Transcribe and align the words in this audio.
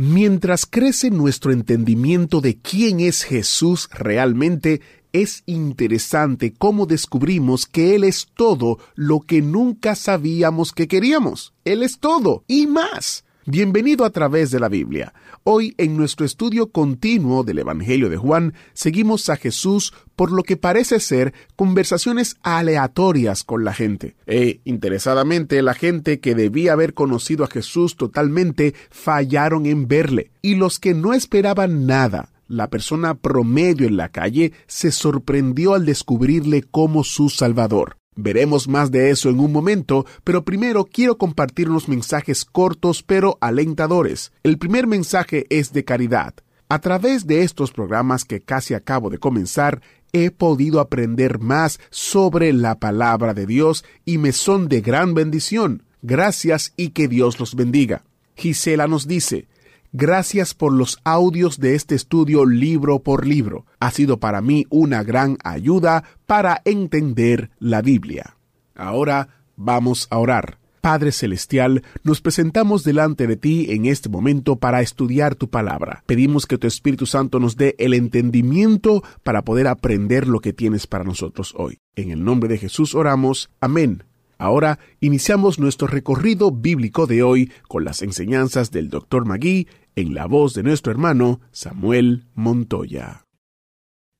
Mientras 0.00 0.64
crece 0.64 1.10
nuestro 1.10 1.50
entendimiento 1.50 2.40
de 2.40 2.56
quién 2.56 3.00
es 3.00 3.24
Jesús 3.24 3.88
realmente, 3.90 4.80
es 5.12 5.42
interesante 5.44 6.54
cómo 6.56 6.86
descubrimos 6.86 7.66
que 7.66 7.96
Él 7.96 8.04
es 8.04 8.28
todo 8.32 8.78
lo 8.94 9.18
que 9.18 9.42
nunca 9.42 9.96
sabíamos 9.96 10.70
que 10.70 10.86
queríamos. 10.86 11.52
Él 11.64 11.82
es 11.82 11.98
todo 11.98 12.44
y 12.46 12.68
más. 12.68 13.24
Bienvenido 13.50 14.04
a 14.04 14.10
través 14.10 14.50
de 14.50 14.60
la 14.60 14.68
Biblia. 14.68 15.14
Hoy 15.42 15.72
en 15.78 15.96
nuestro 15.96 16.26
estudio 16.26 16.70
continuo 16.70 17.44
del 17.44 17.60
Evangelio 17.60 18.10
de 18.10 18.18
Juan 18.18 18.52
seguimos 18.74 19.30
a 19.30 19.36
Jesús 19.36 19.94
por 20.16 20.32
lo 20.32 20.42
que 20.42 20.58
parece 20.58 21.00
ser 21.00 21.32
conversaciones 21.56 22.36
aleatorias 22.42 23.44
con 23.44 23.64
la 23.64 23.72
gente. 23.72 24.16
E, 24.26 24.60
interesadamente, 24.64 25.62
la 25.62 25.72
gente 25.72 26.20
que 26.20 26.34
debía 26.34 26.74
haber 26.74 26.92
conocido 26.92 27.42
a 27.42 27.48
Jesús 27.48 27.96
totalmente 27.96 28.74
fallaron 28.90 29.64
en 29.64 29.88
verle, 29.88 30.30
y 30.42 30.56
los 30.56 30.78
que 30.78 30.92
no 30.92 31.14
esperaban 31.14 31.86
nada, 31.86 32.28
la 32.48 32.68
persona 32.68 33.14
promedio 33.14 33.86
en 33.86 33.96
la 33.96 34.10
calle 34.10 34.52
se 34.66 34.92
sorprendió 34.92 35.72
al 35.72 35.86
descubrirle 35.86 36.64
como 36.64 37.02
su 37.02 37.30
Salvador. 37.30 37.97
Veremos 38.20 38.66
más 38.66 38.90
de 38.90 39.10
eso 39.10 39.30
en 39.30 39.38
un 39.38 39.52
momento, 39.52 40.04
pero 40.24 40.44
primero 40.44 40.84
quiero 40.84 41.18
compartir 41.18 41.70
unos 41.70 41.88
mensajes 41.88 42.44
cortos 42.44 43.04
pero 43.04 43.38
alentadores. 43.40 44.32
El 44.42 44.58
primer 44.58 44.88
mensaje 44.88 45.46
es 45.50 45.72
de 45.72 45.84
caridad. 45.84 46.34
A 46.68 46.80
través 46.80 47.28
de 47.28 47.44
estos 47.44 47.70
programas 47.70 48.24
que 48.24 48.40
casi 48.40 48.74
acabo 48.74 49.08
de 49.08 49.18
comenzar, 49.18 49.82
he 50.12 50.32
podido 50.32 50.80
aprender 50.80 51.38
más 51.38 51.78
sobre 51.90 52.52
la 52.52 52.80
palabra 52.80 53.34
de 53.34 53.46
Dios 53.46 53.84
y 54.04 54.18
me 54.18 54.32
son 54.32 54.66
de 54.66 54.80
gran 54.80 55.14
bendición. 55.14 55.84
Gracias 56.02 56.72
y 56.76 56.88
que 56.88 57.06
Dios 57.06 57.38
los 57.38 57.54
bendiga. 57.54 58.02
Gisela 58.34 58.88
nos 58.88 59.06
dice, 59.06 59.46
Gracias 59.92 60.52
por 60.52 60.72
los 60.72 60.98
audios 61.04 61.58
de 61.58 61.74
este 61.74 61.94
estudio 61.94 62.44
libro 62.44 62.98
por 62.98 63.26
libro. 63.26 63.64
Ha 63.80 63.90
sido 63.90 64.20
para 64.20 64.42
mí 64.42 64.66
una 64.68 65.02
gran 65.02 65.38
ayuda 65.44 66.04
para 66.26 66.60
entender 66.64 67.50
la 67.58 67.80
Biblia. 67.80 68.36
Ahora 68.74 69.28
vamos 69.56 70.06
a 70.10 70.18
orar. 70.18 70.58
Padre 70.80 71.10
Celestial, 71.10 71.82
nos 72.04 72.20
presentamos 72.20 72.84
delante 72.84 73.26
de 73.26 73.36
ti 73.36 73.66
en 73.70 73.86
este 73.86 74.08
momento 74.08 74.56
para 74.56 74.80
estudiar 74.80 75.34
tu 75.34 75.48
palabra. 75.50 76.04
Pedimos 76.06 76.46
que 76.46 76.58
tu 76.58 76.66
Espíritu 76.66 77.04
Santo 77.06 77.40
nos 77.40 77.56
dé 77.56 77.74
el 77.78 77.94
entendimiento 77.94 79.02
para 79.22 79.42
poder 79.42 79.66
aprender 79.66 80.28
lo 80.28 80.40
que 80.40 80.52
tienes 80.52 80.86
para 80.86 81.04
nosotros 81.04 81.54
hoy. 81.56 81.78
En 81.96 82.10
el 82.10 82.24
nombre 82.24 82.48
de 82.48 82.58
Jesús 82.58 82.94
oramos. 82.94 83.50
Amén. 83.60 84.07
Ahora 84.38 84.78
iniciamos 85.00 85.58
nuestro 85.58 85.88
recorrido 85.88 86.52
bíblico 86.52 87.08
de 87.08 87.24
hoy 87.24 87.50
con 87.66 87.84
las 87.84 88.02
enseñanzas 88.02 88.70
del 88.70 88.88
Dr. 88.88 89.24
Magui 89.24 89.66
en 89.96 90.14
la 90.14 90.26
voz 90.26 90.54
de 90.54 90.62
nuestro 90.62 90.92
hermano 90.92 91.40
Samuel 91.50 92.26
Montoya. 92.36 93.26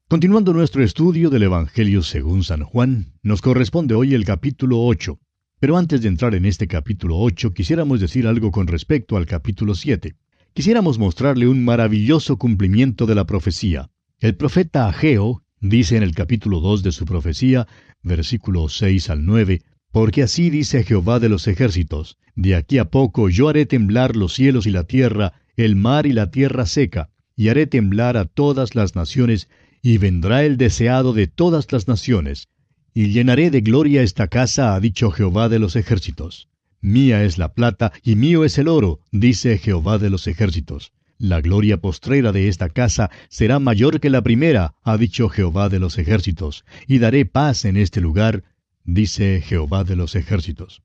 Continuando 0.09 0.53
nuestro 0.53 0.83
estudio 0.83 1.31
del 1.31 1.45
Evangelio 1.45 2.03
según 2.03 2.43
San 2.43 2.65
Juan, 2.65 3.13
nos 3.23 3.43
corresponde 3.43 3.95
hoy 3.95 4.15
el 4.15 4.25
capítulo 4.25 4.85
8. 4.85 5.21
Pero 5.61 5.77
antes 5.77 6.03
de 6.03 6.09
entrar 6.09 6.35
en 6.35 6.47
este 6.47 6.67
capítulo 6.67 7.17
8, 7.19 7.55
quisiéramos 7.55 8.01
decir 8.01 8.27
algo 8.27 8.51
con 8.51 8.67
respecto 8.67 9.17
al 9.17 9.27
capítulo 9.27 9.77
7. 9.77 10.17
Quisiéramos 10.53 10.99
mostrarle 10.99 11.47
un 11.47 11.65
maravilloso 11.65 12.39
cumplimiento 12.39 13.07
de 13.07 13.15
la 13.15 13.25
profecía. 13.25 13.91
El 14.19 14.35
profeta 14.35 14.89
Ageo 14.89 15.45
dice 15.61 15.97
en 15.97 16.03
el 16.03 16.13
capítulo 16.13 16.59
2 16.59 16.83
de 16.83 16.91
su 16.91 17.05
profecía, 17.05 17.69
versículos 18.03 18.77
6 18.79 19.11
al 19.11 19.25
9, 19.25 19.63
porque 19.93 20.23
así 20.23 20.51
dice 20.51 20.85
Jehová 20.85 21.19
de 21.21 21.29
los 21.29 21.47
ejércitos, 21.47 22.19
de 22.35 22.55
aquí 22.55 22.79
a 22.79 22.87
poco 22.87 23.29
yo 23.29 23.49
haré 23.49 23.67
temblar 23.67 24.17
los 24.17 24.35
cielos 24.35 24.67
y 24.67 24.71
la 24.71 24.85
tierra, 24.85 25.33
el 25.57 25.77
mar 25.77 26.07
y 26.07 26.13
la 26.13 26.31
tierra 26.31 26.67
seca, 26.67 27.11
y 27.37 27.49
haré 27.49 27.67
temblar 27.67 28.17
a 28.17 28.25
todas 28.25 28.75
las 28.75 28.95
naciones, 28.95 29.49
y 29.83 29.99
vendrá 29.99 30.45
el 30.45 30.57
deseado 30.57 31.13
de 31.13 31.27
todas 31.27 31.73
las 31.73 31.89
naciones, 31.89 32.49
y 32.95 33.09
llenaré 33.09 33.51
de 33.51 33.61
gloria 33.61 34.03
esta 34.03 34.29
casa, 34.29 34.75
ha 34.75 34.81
dicho 34.81 35.11
Jehová 35.11 35.49
de 35.49 35.59
los 35.59 35.77
ejércitos. 35.77 36.49
Mía 36.81 37.25
es 37.25 37.39
la 37.39 37.55
plata, 37.55 37.93
y 38.03 38.17
mío 38.17 38.45
es 38.45 38.59
el 38.59 38.69
oro, 38.69 39.01
dice 39.11 39.59
Jehová 39.59 39.99
de 39.99 40.11
los 40.11 40.27
ejércitos. 40.27 40.93
La 41.19 41.41
gloria 41.41 41.79
postrera 41.79 42.31
de 42.31 42.47
esta 42.47 42.69
casa 42.69 43.11
será 43.29 43.59
mayor 43.59 43.99
que 43.99 44.11
la 44.11 44.23
primera, 44.23 44.75
ha 44.85 44.97
dicho 44.97 45.29
Jehová 45.29 45.69
de 45.69 45.81
los 45.81 45.99
ejércitos, 45.99 46.65
y 46.87 46.99
daré 46.99 47.25
paz 47.27 47.65
en 47.65 47.77
este 47.77 48.01
lugar, 48.01 48.45
dice 48.89 49.43
Jehová 49.45 49.85
de 49.85 49.97
los 49.97 50.15
ejércitos. 50.15 50.83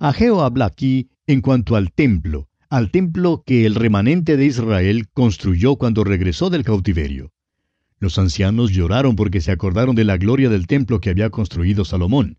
Ageo 0.00 0.40
habla 0.40 0.64
aquí 0.64 1.08
en 1.28 1.40
cuanto 1.40 1.76
al 1.76 1.92
templo, 1.92 2.48
al 2.68 2.90
templo 2.90 3.44
que 3.46 3.64
el 3.64 3.76
remanente 3.76 4.36
de 4.36 4.46
Israel 4.46 5.08
construyó 5.12 5.76
cuando 5.76 6.02
regresó 6.02 6.50
del 6.50 6.64
cautiverio. 6.64 7.32
Los 8.00 8.18
ancianos 8.18 8.72
lloraron 8.72 9.14
porque 9.14 9.40
se 9.40 9.52
acordaron 9.52 9.94
de 9.94 10.02
la 10.02 10.16
gloria 10.16 10.50
del 10.50 10.66
templo 10.66 11.00
que 11.00 11.10
había 11.10 11.30
construido 11.30 11.84
Salomón. 11.84 12.38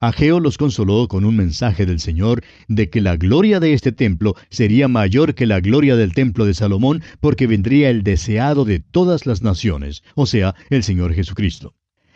Ageo 0.00 0.40
los 0.40 0.56
consoló 0.56 1.06
con 1.06 1.26
un 1.26 1.36
mensaje 1.36 1.84
del 1.84 2.00
Señor 2.00 2.42
de 2.68 2.88
que 2.88 3.02
la 3.02 3.16
gloria 3.16 3.60
de 3.60 3.74
este 3.74 3.92
templo 3.92 4.34
sería 4.48 4.88
mayor 4.88 5.34
que 5.34 5.46
la 5.46 5.60
gloria 5.60 5.96
del 5.96 6.14
templo 6.14 6.46
de 6.46 6.54
Salomón 6.54 7.02
porque 7.20 7.46
vendría 7.46 7.90
el 7.90 8.02
deseado 8.02 8.64
de 8.64 8.80
todas 8.80 9.26
las 9.26 9.42
naciones, 9.42 10.02
o 10.14 10.24
sea, 10.24 10.54
el 10.70 10.82
Señor 10.82 11.12
Jesucristo. 11.12 11.74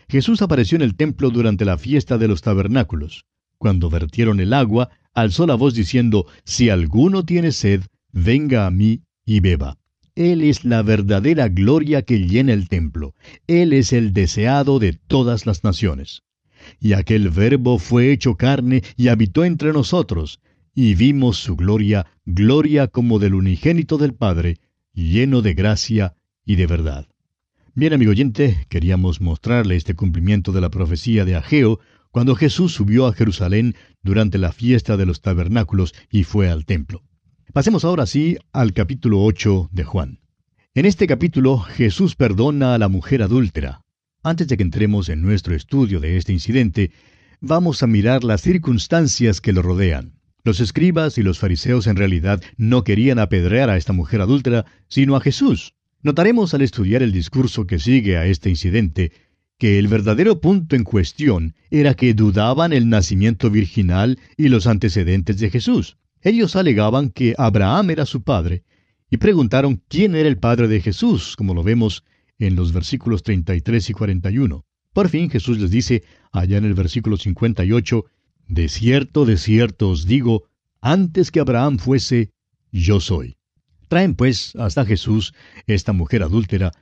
Jesús 0.09 0.43
apareció 0.43 0.77
en 0.77 0.83
el 0.83 0.95
templo 0.95 1.31
durante 1.31 1.65
la 1.65 1.79
fiesta 1.79 2.19
de 2.19 2.29
los 2.29 2.43
tabernáculos. 2.43 3.25
Cuando 3.59 3.91
vertieron 3.91 4.41
el 4.41 4.53
agua, 4.53 4.91
alzó 5.15 5.47
la 5.47 5.55
voz 5.55 5.75
diciendo, 5.75 6.27
Si 6.45 6.71
alguno 6.71 7.25
tiene 7.25 7.53
sed, 7.53 7.83
venga 8.13 8.67
a 8.67 8.71
mí 8.71 9.03
y 9.25 9.41
beba. 9.41 9.79
Él 10.15 10.43
es 10.43 10.65
la 10.65 10.83
verdadera 10.83 11.49
gloria 11.49 12.03
que 12.03 12.21
llena 12.21 12.53
el 12.53 12.69
templo. 12.69 13.15
Él 13.47 13.73
es 13.73 13.93
el 13.93 14.13
deseado 14.13 14.79
de 14.79 14.95
todas 14.95 15.45
las 15.45 15.65
naciones. 15.65 16.23
Y 16.81 16.95
aquel 16.95 17.31
verbo 17.31 17.79
fue 17.79 18.13
hecho 18.13 18.37
carne 18.37 18.83
y 18.97 19.09
habitó 19.09 19.45
entre 19.45 19.73
nosotros, 19.73 20.41
y 20.75 20.95
vimos 20.95 21.39
su 21.39 21.57
gloria, 21.57 22.07
gloria 22.25 22.87
como 22.87 23.19
del 23.19 23.35
unigénito 23.35 23.99
del 23.99 24.15
Padre, 24.15 24.59
lleno 24.95 25.43
de 25.43 25.55
gracia 25.55 26.15
y 26.45 26.57
de 26.57 26.67
verdad. 26.67 27.09
Bien, 27.79 27.93
amigo 27.93 28.13
oyente, 28.13 28.65
queríamos 28.71 29.21
mostrarle 29.21 29.77
este 29.77 29.93
cumplimiento 29.93 30.51
de 30.51 30.63
la 30.63 30.71
profecía 30.71 31.27
de 31.27 31.37
Ageo 31.37 31.79
cuando 32.11 32.35
Jesús 32.35 32.73
subió 32.73 33.07
a 33.07 33.13
Jerusalén 33.13 33.75
durante 34.03 34.39
la 34.39 34.51
fiesta 34.53 34.97
de 34.97 35.05
los 35.05 35.21
tabernáculos 35.21 35.93
y 36.11 36.25
fue 36.25 36.49
al 36.49 36.65
templo. 36.65 37.03
Pasemos 37.53 37.85
ahora 37.85 38.07
sí 38.07 38.39
al 38.55 38.73
capítulo 38.73 39.23
8 39.23 39.69
de 39.73 39.85
Juan. 39.85 40.21
En 40.73 40.87
este 40.87 41.07
capítulo 41.07 41.59
Jesús 41.59 42.17
perdona 42.17 42.75
a 42.75 42.79
la 42.79 42.89
mujer 42.89 43.23
adúltera. 43.23 43.83
Antes 44.23 44.49
de 44.49 44.57
que 44.57 44.63
entremos 44.63 45.11
en 45.11 45.21
nuestro 45.21 45.55
estudio 45.55 46.01
de 46.01 46.17
este 46.17 46.33
incidente, 46.33 46.93
vamos 47.43 47.83
a 47.83 47.87
mirar 47.87 48.25
las 48.25 48.41
circunstancias 48.41 49.43
que 49.43 49.53
lo 49.53 49.61
rodean. 49.61 50.15
Los 50.45 50.61
escribas 50.61 51.19
y 51.19 51.23
los 51.23 51.39
fariseos 51.39 51.87
en 51.89 51.97
realidad 51.97 52.41
no 52.57 52.85
querían 52.85 53.19
apedrear 53.19 53.69
a 53.69 53.77
esta 53.77 53.93
mujer 53.93 54.23
adúltera, 54.23 54.65
sino 54.89 55.15
a 55.15 55.21
Jesús. 55.21 55.76
Notaremos 56.07 56.55
al 56.55 56.63
estudiar 56.63 57.03
el 57.03 57.11
discurso 57.11 57.67
que 57.67 57.81
sigue 57.81 58.17
a 58.17 58.27
este 58.27 58.49
incidente 58.49 59.11
que 59.59 59.81
el 59.81 59.89
verdadero 59.89 60.41
punto 60.41 60.77
en 60.77 60.85
cuestión 60.85 61.57
era 61.69 61.95
que 61.95 62.15
dudaban 62.15 62.73
el 62.73 62.89
nacimiento 62.89 63.51
virginal 63.51 64.17
y 64.37 64.49
los 64.49 64.69
antecedentes 64.69 65.41
de 65.41 65.51
Jesús. 65.51 65.97
Ellos 66.23 66.55
alegaban 66.55 67.11
que 67.11 67.35
Abraham 67.37 67.91
era 67.91 68.07
su 68.07 68.23
padre 68.23 68.63
y 69.11 69.17
preguntaron 69.17 69.83
quién 69.89 70.15
era 70.15 70.29
el 70.29 70.39
padre 70.39 70.69
de 70.69 70.81
Jesús, 70.81 71.35
como 71.35 71.55
lo 71.55 71.65
vemos 71.65 72.05
en 72.39 72.55
los 72.55 72.73
versículos 72.73 73.25
33 73.25 73.91
y 73.91 73.93
41. 73.93 74.65
Por 74.93 75.09
fin 75.09 75.29
Jesús 75.29 75.59
les 75.59 75.73
dice, 75.73 76.05
allá 76.31 76.59
en 76.59 76.67
el 76.67 76.75
versículo 76.75 77.17
58, 77.17 78.05
De 78.47 78.69
cierto, 78.69 79.25
de 79.25 79.39
cierto 79.39 79.91
os 79.91 80.07
digo, 80.07 80.45
antes 80.81 81.33
que 81.33 81.41
Abraham 81.41 81.79
fuese, 81.79 82.31
yo 82.71 83.01
soy. 83.01 83.36
Traen 83.89 84.15
pues 84.15 84.55
hasta 84.57 84.85
Jesús 84.85 85.35
esta 85.67 85.93
mujer 85.93 86.23
adúltera, 86.23 86.73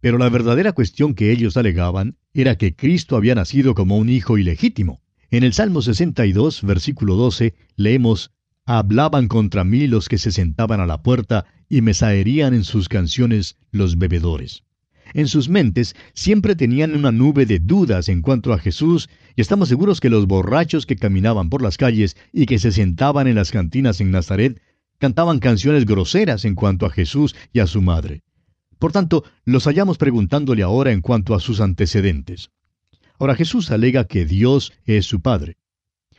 pero 0.00 0.18
la 0.18 0.28
verdadera 0.28 0.72
cuestión 0.72 1.14
que 1.14 1.30
ellos 1.32 1.56
alegaban 1.56 2.16
era 2.34 2.56
que 2.56 2.74
Cristo 2.74 3.16
había 3.16 3.34
nacido 3.34 3.74
como 3.74 3.96
un 3.96 4.08
hijo 4.08 4.38
ilegítimo. 4.38 5.02
En 5.30 5.44
el 5.44 5.52
Salmo 5.52 5.82
62, 5.82 6.62
versículo 6.62 7.16
12, 7.16 7.54
leemos, 7.76 8.32
hablaban 8.66 9.28
contra 9.28 9.64
mí 9.64 9.86
los 9.86 10.08
que 10.08 10.18
se 10.18 10.32
sentaban 10.32 10.80
a 10.80 10.86
la 10.86 11.02
puerta 11.02 11.46
y 11.68 11.82
me 11.82 11.94
saerían 11.94 12.52
en 12.52 12.64
sus 12.64 12.88
canciones 12.88 13.56
los 13.70 13.96
bebedores. 13.98 14.64
En 15.12 15.28
sus 15.28 15.48
mentes 15.48 15.96
siempre 16.14 16.54
tenían 16.54 16.94
una 16.94 17.10
nube 17.10 17.46
de 17.46 17.58
dudas 17.58 18.08
en 18.08 18.22
cuanto 18.22 18.52
a 18.52 18.58
Jesús 18.58 19.08
y 19.34 19.40
estamos 19.40 19.68
seguros 19.68 20.00
que 20.00 20.10
los 20.10 20.26
borrachos 20.26 20.86
que 20.86 20.96
caminaban 20.96 21.50
por 21.50 21.62
las 21.62 21.76
calles 21.76 22.16
y 22.32 22.46
que 22.46 22.58
se 22.58 22.70
sentaban 22.70 23.26
en 23.26 23.34
las 23.34 23.50
cantinas 23.50 24.00
en 24.00 24.10
Nazaret 24.10 24.60
cantaban 25.00 25.40
canciones 25.40 25.86
groseras 25.86 26.44
en 26.44 26.54
cuanto 26.54 26.86
a 26.86 26.90
Jesús 26.90 27.34
y 27.52 27.58
a 27.58 27.66
su 27.66 27.80
madre. 27.82 28.22
Por 28.78 28.92
tanto, 28.92 29.24
los 29.44 29.64
hallamos 29.64 29.98
preguntándole 29.98 30.62
ahora 30.62 30.92
en 30.92 31.00
cuanto 31.00 31.34
a 31.34 31.40
sus 31.40 31.60
antecedentes. 31.60 32.50
Ahora 33.18 33.34
Jesús 33.34 33.70
alega 33.70 34.04
que 34.04 34.24
Dios 34.24 34.72
es 34.84 35.06
su 35.06 35.20
Padre. 35.20 35.56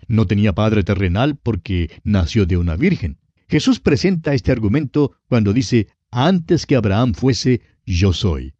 No 0.08 0.26
tenía 0.26 0.54
padre 0.54 0.84
terrenal 0.84 1.38
porque 1.38 1.90
nació 2.04 2.46
de 2.46 2.58
una 2.58 2.76
virgen. 2.76 3.20
Jesús 3.48 3.80
presenta 3.80 4.34
este 4.34 4.52
argumento 4.52 5.14
cuando 5.28 5.54
dice, 5.54 5.88
antes 6.10 6.66
que 6.66 6.76
Abraham 6.76 7.14
fuese, 7.14 7.62
yo 7.86 8.14
soy. 8.14 8.54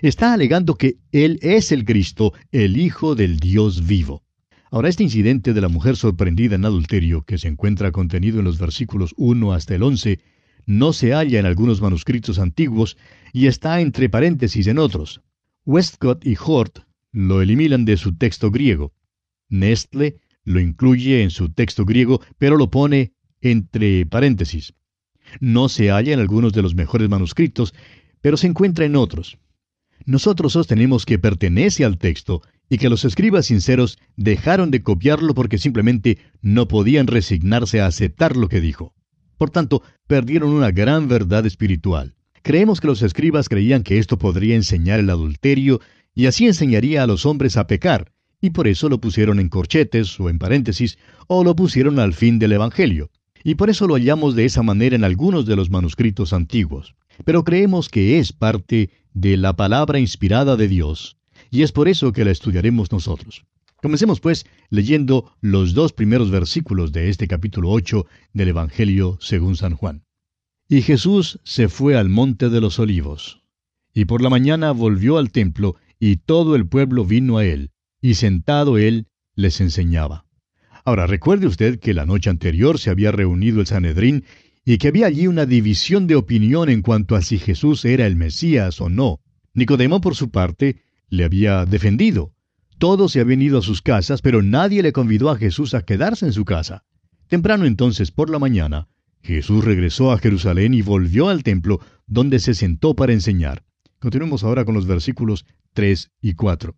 Está 0.00 0.32
alegando 0.32 0.76
que 0.76 0.98
Él 1.10 1.38
es 1.42 1.72
el 1.72 1.84
Cristo, 1.84 2.34
el 2.52 2.76
Hijo 2.76 3.14
del 3.14 3.38
Dios 3.38 3.86
vivo. 3.86 4.25
Ahora, 4.70 4.88
este 4.88 5.04
incidente 5.04 5.52
de 5.54 5.60
la 5.60 5.68
mujer 5.68 5.96
sorprendida 5.96 6.56
en 6.56 6.64
adulterio, 6.64 7.22
que 7.22 7.38
se 7.38 7.48
encuentra 7.48 7.92
contenido 7.92 8.40
en 8.40 8.44
los 8.44 8.58
versículos 8.58 9.14
1 9.16 9.52
hasta 9.52 9.74
el 9.74 9.82
11, 9.82 10.18
no 10.66 10.92
se 10.92 11.12
halla 11.12 11.38
en 11.38 11.46
algunos 11.46 11.80
manuscritos 11.80 12.40
antiguos 12.40 12.96
y 13.32 13.46
está 13.46 13.80
entre 13.80 14.08
paréntesis 14.08 14.66
en 14.66 14.78
otros. 14.78 15.22
Westcott 15.64 16.26
y 16.26 16.36
Hort 16.44 16.80
lo 17.12 17.40
eliminan 17.40 17.84
de 17.84 17.96
su 17.96 18.16
texto 18.16 18.50
griego. 18.50 18.92
Nestle 19.48 20.16
lo 20.44 20.60
incluye 20.60 21.22
en 21.22 21.30
su 21.30 21.50
texto 21.50 21.84
griego, 21.84 22.20
pero 22.38 22.56
lo 22.56 22.70
pone 22.70 23.12
entre 23.40 24.04
paréntesis. 24.06 24.74
No 25.40 25.68
se 25.68 25.90
halla 25.90 26.12
en 26.12 26.20
algunos 26.20 26.52
de 26.52 26.62
los 26.62 26.74
mejores 26.74 27.08
manuscritos, 27.08 27.74
pero 28.20 28.36
se 28.36 28.48
encuentra 28.48 28.84
en 28.84 28.96
otros. 28.96 29.38
Nosotros 30.04 30.52
sostenemos 30.52 31.06
que 31.06 31.18
pertenece 31.18 31.84
al 31.84 31.98
texto 31.98 32.42
y 32.68 32.78
que 32.78 32.88
los 32.88 33.04
escribas 33.04 33.46
sinceros 33.46 33.98
dejaron 34.16 34.70
de 34.70 34.82
copiarlo 34.82 35.34
porque 35.34 35.58
simplemente 35.58 36.18
no 36.42 36.68
podían 36.68 37.06
resignarse 37.06 37.80
a 37.80 37.86
aceptar 37.86 38.36
lo 38.36 38.48
que 38.48 38.60
dijo. 38.60 38.94
Por 39.38 39.50
tanto, 39.50 39.82
perdieron 40.06 40.50
una 40.50 40.70
gran 40.70 41.08
verdad 41.08 41.46
espiritual. 41.46 42.14
Creemos 42.42 42.80
que 42.80 42.86
los 42.86 43.02
escribas 43.02 43.48
creían 43.48 43.82
que 43.82 43.98
esto 43.98 44.18
podría 44.18 44.54
enseñar 44.54 45.00
el 45.00 45.10
adulterio 45.10 45.80
y 46.14 46.26
así 46.26 46.46
enseñaría 46.46 47.02
a 47.02 47.06
los 47.06 47.26
hombres 47.26 47.56
a 47.56 47.66
pecar, 47.66 48.12
y 48.40 48.50
por 48.50 48.68
eso 48.68 48.88
lo 48.88 49.00
pusieron 49.00 49.40
en 49.40 49.48
corchetes 49.48 50.18
o 50.20 50.30
en 50.30 50.38
paréntesis, 50.38 50.98
o 51.26 51.44
lo 51.44 51.54
pusieron 51.56 51.98
al 51.98 52.14
fin 52.14 52.38
del 52.38 52.52
Evangelio. 52.52 53.10
Y 53.44 53.56
por 53.56 53.70
eso 53.70 53.86
lo 53.86 53.94
hallamos 53.94 54.34
de 54.34 54.44
esa 54.44 54.62
manera 54.62 54.96
en 54.96 55.04
algunos 55.04 55.46
de 55.46 55.56
los 55.56 55.70
manuscritos 55.70 56.32
antiguos. 56.32 56.94
Pero 57.24 57.44
creemos 57.44 57.88
que 57.88 58.18
es 58.18 58.32
parte 58.32 58.90
de 59.12 59.36
la 59.36 59.56
palabra 59.56 59.98
inspirada 59.98 60.56
de 60.56 60.68
Dios, 60.68 61.15
y 61.50 61.62
es 61.62 61.72
por 61.72 61.88
eso 61.88 62.12
que 62.12 62.24
la 62.24 62.30
estudiaremos 62.30 62.90
nosotros. 62.92 63.44
Comencemos 63.82 64.20
pues 64.20 64.46
leyendo 64.70 65.32
los 65.40 65.74
dos 65.74 65.92
primeros 65.92 66.30
versículos 66.30 66.92
de 66.92 67.10
este 67.10 67.28
capítulo 67.28 67.70
8 67.70 68.06
del 68.32 68.48
Evangelio 68.48 69.18
según 69.20 69.56
San 69.56 69.74
Juan. 69.74 70.04
Y 70.68 70.82
Jesús 70.82 71.38
se 71.44 71.68
fue 71.68 71.96
al 71.96 72.08
monte 72.08 72.48
de 72.48 72.60
los 72.60 72.78
olivos, 72.78 73.42
y 73.94 74.06
por 74.06 74.22
la 74.22 74.30
mañana 74.30 74.72
volvió 74.72 75.18
al 75.18 75.30
templo, 75.30 75.76
y 76.00 76.16
todo 76.16 76.56
el 76.56 76.66
pueblo 76.66 77.04
vino 77.04 77.38
a 77.38 77.44
él, 77.44 77.70
y 78.00 78.14
sentado 78.14 78.76
él 78.76 79.06
les 79.34 79.60
enseñaba. 79.60 80.26
Ahora 80.84 81.06
recuerde 81.06 81.46
usted 81.46 81.78
que 81.78 81.94
la 81.94 82.06
noche 82.06 82.30
anterior 82.30 82.78
se 82.78 82.90
había 82.90 83.12
reunido 83.12 83.60
el 83.60 83.66
Sanedrín 83.66 84.24
y 84.64 84.78
que 84.78 84.88
había 84.88 85.06
allí 85.06 85.26
una 85.26 85.46
división 85.46 86.06
de 86.06 86.16
opinión 86.16 86.68
en 86.68 86.82
cuanto 86.82 87.14
a 87.14 87.22
si 87.22 87.38
Jesús 87.38 87.84
era 87.84 88.06
el 88.06 88.16
Mesías 88.16 88.80
o 88.80 88.88
no. 88.88 89.20
Nicodemo, 89.54 90.00
por 90.00 90.16
su 90.16 90.30
parte, 90.30 90.82
le 91.08 91.24
había 91.24 91.64
defendido. 91.64 92.32
Todos 92.78 93.12
se 93.12 93.20
habían 93.20 93.42
ido 93.42 93.58
a 93.58 93.62
sus 93.62 93.82
casas, 93.82 94.22
pero 94.22 94.42
nadie 94.42 94.82
le 94.82 94.92
convidó 94.92 95.30
a 95.30 95.36
Jesús 95.36 95.74
a 95.74 95.82
quedarse 95.82 96.26
en 96.26 96.32
su 96.32 96.44
casa. 96.44 96.84
Temprano 97.28 97.64
entonces, 97.64 98.10
por 98.10 98.30
la 98.30 98.38
mañana, 98.38 98.88
Jesús 99.22 99.64
regresó 99.64 100.12
a 100.12 100.18
Jerusalén 100.18 100.74
y 100.74 100.82
volvió 100.82 101.28
al 101.28 101.42
templo, 101.42 101.80
donde 102.06 102.38
se 102.38 102.54
sentó 102.54 102.94
para 102.94 103.12
enseñar. 103.12 103.64
Continuemos 103.98 104.44
ahora 104.44 104.64
con 104.64 104.74
los 104.74 104.86
versículos 104.86 105.46
3 105.72 106.10
y 106.20 106.34
4. 106.34 106.76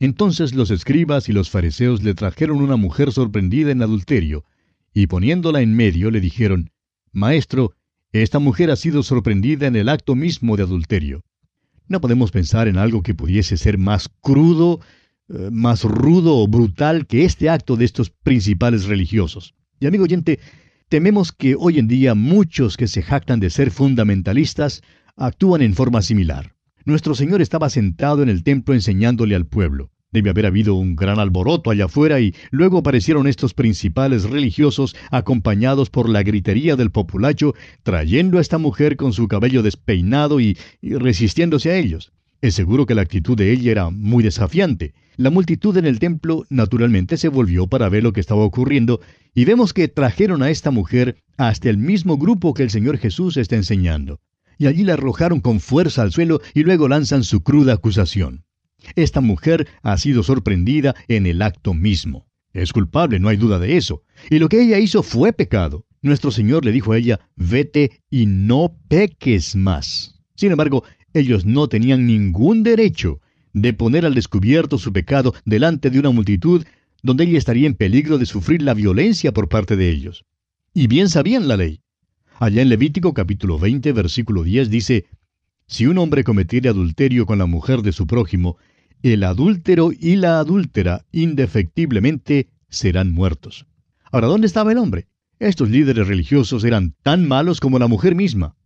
Entonces 0.00 0.54
los 0.54 0.70
escribas 0.70 1.28
y 1.28 1.32
los 1.32 1.50
fariseos 1.50 2.02
le 2.02 2.14
trajeron 2.14 2.60
una 2.60 2.76
mujer 2.76 3.12
sorprendida 3.12 3.70
en 3.70 3.82
adulterio, 3.82 4.44
y 4.92 5.06
poniéndola 5.06 5.60
en 5.60 5.74
medio 5.74 6.10
le 6.10 6.20
dijeron, 6.20 6.70
Maestro, 7.12 7.74
esta 8.10 8.38
mujer 8.38 8.70
ha 8.70 8.76
sido 8.76 9.02
sorprendida 9.02 9.66
en 9.66 9.76
el 9.76 9.88
acto 9.88 10.14
mismo 10.14 10.56
de 10.56 10.64
adulterio. 10.64 11.22
No 11.88 12.00
podemos 12.00 12.30
pensar 12.30 12.68
en 12.68 12.78
algo 12.78 13.02
que 13.02 13.14
pudiese 13.14 13.56
ser 13.56 13.78
más 13.78 14.08
crudo, 14.20 14.80
eh, 15.28 15.50
más 15.52 15.84
rudo 15.84 16.38
o 16.38 16.48
brutal 16.48 17.06
que 17.06 17.24
este 17.24 17.48
acto 17.48 17.76
de 17.76 17.84
estos 17.84 18.10
principales 18.10 18.84
religiosos. 18.84 19.54
Y 19.80 19.86
amigo 19.86 20.04
oyente, 20.04 20.40
tememos 20.88 21.32
que 21.32 21.56
hoy 21.58 21.78
en 21.78 21.88
día 21.88 22.14
muchos 22.14 22.76
que 22.76 22.88
se 22.88 23.02
jactan 23.02 23.40
de 23.40 23.50
ser 23.50 23.70
fundamentalistas 23.70 24.82
actúan 25.16 25.62
en 25.62 25.74
forma 25.74 26.02
similar. 26.02 26.54
Nuestro 26.84 27.14
Señor 27.14 27.40
estaba 27.40 27.70
sentado 27.70 28.22
en 28.22 28.28
el 28.28 28.42
templo 28.42 28.74
enseñándole 28.74 29.34
al 29.34 29.46
pueblo. 29.46 29.90
Debe 30.14 30.30
haber 30.30 30.46
habido 30.46 30.76
un 30.76 30.94
gran 30.94 31.18
alboroto 31.18 31.72
allá 31.72 31.86
afuera 31.86 32.20
y 32.20 32.36
luego 32.52 32.78
aparecieron 32.78 33.26
estos 33.26 33.52
principales 33.52 34.22
religiosos 34.22 34.94
acompañados 35.10 35.90
por 35.90 36.08
la 36.08 36.22
gritería 36.22 36.76
del 36.76 36.92
populacho, 36.92 37.52
trayendo 37.82 38.38
a 38.38 38.40
esta 38.40 38.58
mujer 38.58 38.96
con 38.96 39.12
su 39.12 39.26
cabello 39.26 39.64
despeinado 39.64 40.38
y, 40.38 40.56
y 40.80 40.94
resistiéndose 40.94 41.72
a 41.72 41.78
ellos. 41.78 42.12
Es 42.40 42.54
seguro 42.54 42.86
que 42.86 42.94
la 42.94 43.02
actitud 43.02 43.36
de 43.36 43.50
ella 43.50 43.72
era 43.72 43.90
muy 43.90 44.22
desafiante. 44.22 44.94
La 45.16 45.30
multitud 45.30 45.76
en 45.78 45.84
el 45.84 45.98
templo 45.98 46.44
naturalmente 46.48 47.16
se 47.16 47.26
volvió 47.26 47.66
para 47.66 47.88
ver 47.88 48.04
lo 48.04 48.12
que 48.12 48.20
estaba 48.20 48.44
ocurriendo 48.44 49.00
y 49.34 49.44
vemos 49.44 49.72
que 49.72 49.88
trajeron 49.88 50.44
a 50.44 50.50
esta 50.50 50.70
mujer 50.70 51.16
hasta 51.38 51.68
el 51.70 51.78
mismo 51.78 52.18
grupo 52.18 52.54
que 52.54 52.62
el 52.62 52.70
Señor 52.70 52.98
Jesús 52.98 53.36
está 53.36 53.56
enseñando. 53.56 54.20
Y 54.58 54.68
allí 54.68 54.84
la 54.84 54.92
arrojaron 54.92 55.40
con 55.40 55.58
fuerza 55.58 56.02
al 56.02 56.12
suelo 56.12 56.40
y 56.54 56.62
luego 56.62 56.86
lanzan 56.86 57.24
su 57.24 57.42
cruda 57.42 57.72
acusación. 57.72 58.44
Esta 58.96 59.20
mujer 59.20 59.68
ha 59.82 59.96
sido 59.98 60.22
sorprendida 60.22 60.94
en 61.08 61.26
el 61.26 61.42
acto 61.42 61.74
mismo. 61.74 62.26
Es 62.52 62.72
culpable, 62.72 63.18
no 63.18 63.28
hay 63.28 63.36
duda 63.36 63.58
de 63.58 63.76
eso. 63.76 64.02
Y 64.30 64.38
lo 64.38 64.48
que 64.48 64.62
ella 64.62 64.78
hizo 64.78 65.02
fue 65.02 65.32
pecado. 65.32 65.84
Nuestro 66.02 66.30
Señor 66.30 66.64
le 66.64 66.72
dijo 66.72 66.92
a 66.92 66.98
ella, 66.98 67.20
vete 67.34 68.02
y 68.10 68.26
no 68.26 68.76
peques 68.88 69.56
más. 69.56 70.20
Sin 70.36 70.52
embargo, 70.52 70.84
ellos 71.12 71.44
no 71.44 71.68
tenían 71.68 72.06
ningún 72.06 72.62
derecho 72.62 73.20
de 73.52 73.72
poner 73.72 74.04
al 74.04 74.14
descubierto 74.14 74.78
su 74.78 74.92
pecado 74.92 75.34
delante 75.44 75.90
de 75.90 75.98
una 75.98 76.10
multitud 76.10 76.64
donde 77.02 77.24
ella 77.24 77.38
estaría 77.38 77.66
en 77.66 77.74
peligro 77.74 78.18
de 78.18 78.26
sufrir 78.26 78.62
la 78.62 78.74
violencia 78.74 79.32
por 79.32 79.48
parte 79.48 79.76
de 79.76 79.90
ellos. 79.90 80.24
Y 80.72 80.86
bien 80.86 81.08
sabían 81.08 81.48
la 81.48 81.56
ley. 81.56 81.80
Allá 82.38 82.62
en 82.62 82.68
Levítico 82.68 83.14
capítulo 83.14 83.58
20, 83.58 83.92
versículo 83.92 84.42
10 84.42 84.70
dice, 84.70 85.06
Si 85.66 85.86
un 85.86 85.98
hombre 85.98 86.24
cometiere 86.24 86.68
adulterio 86.68 87.26
con 87.26 87.38
la 87.38 87.46
mujer 87.46 87.82
de 87.82 87.92
su 87.92 88.06
prójimo, 88.06 88.56
el 89.12 89.22
adúltero 89.24 89.90
y 89.92 90.16
la 90.16 90.38
adúltera 90.38 91.04
indefectiblemente 91.12 92.48
serán 92.70 93.12
muertos. 93.12 93.66
Ahora, 94.10 94.28
¿dónde 94.28 94.46
estaba 94.46 94.72
el 94.72 94.78
hombre? 94.78 95.08
Estos 95.38 95.68
líderes 95.68 96.08
religiosos 96.08 96.64
eran 96.64 96.94
tan 97.02 97.28
malos 97.28 97.60
como 97.60 97.78
la 97.78 97.86
mujer 97.86 98.14
misma. 98.14 98.56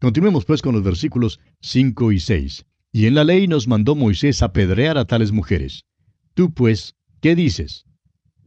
Continuemos 0.00 0.46
pues 0.46 0.62
con 0.62 0.74
los 0.74 0.82
versículos 0.82 1.40
5 1.60 2.12
y 2.12 2.20
6. 2.20 2.64
Y 2.90 3.04
en 3.04 3.14
la 3.14 3.24
ley 3.24 3.46
nos 3.48 3.68
mandó 3.68 3.94
Moisés 3.94 4.42
apedrear 4.42 4.96
a 4.96 5.04
tales 5.04 5.30
mujeres. 5.30 5.84
Tú 6.32 6.54
pues, 6.54 6.96
¿qué 7.20 7.34
dices? 7.34 7.84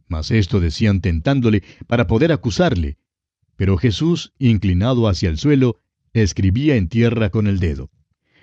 Mas 0.08 0.32
esto 0.32 0.58
decían 0.58 1.00
tentándole 1.00 1.62
para 1.86 2.08
poder 2.08 2.32
acusarle. 2.32 2.98
Pero 3.54 3.76
Jesús, 3.76 4.32
inclinado 4.40 5.06
hacia 5.06 5.28
el 5.28 5.38
suelo, 5.38 5.78
escribía 6.12 6.74
en 6.74 6.88
tierra 6.88 7.30
con 7.30 7.46
el 7.46 7.60
dedo. 7.60 7.88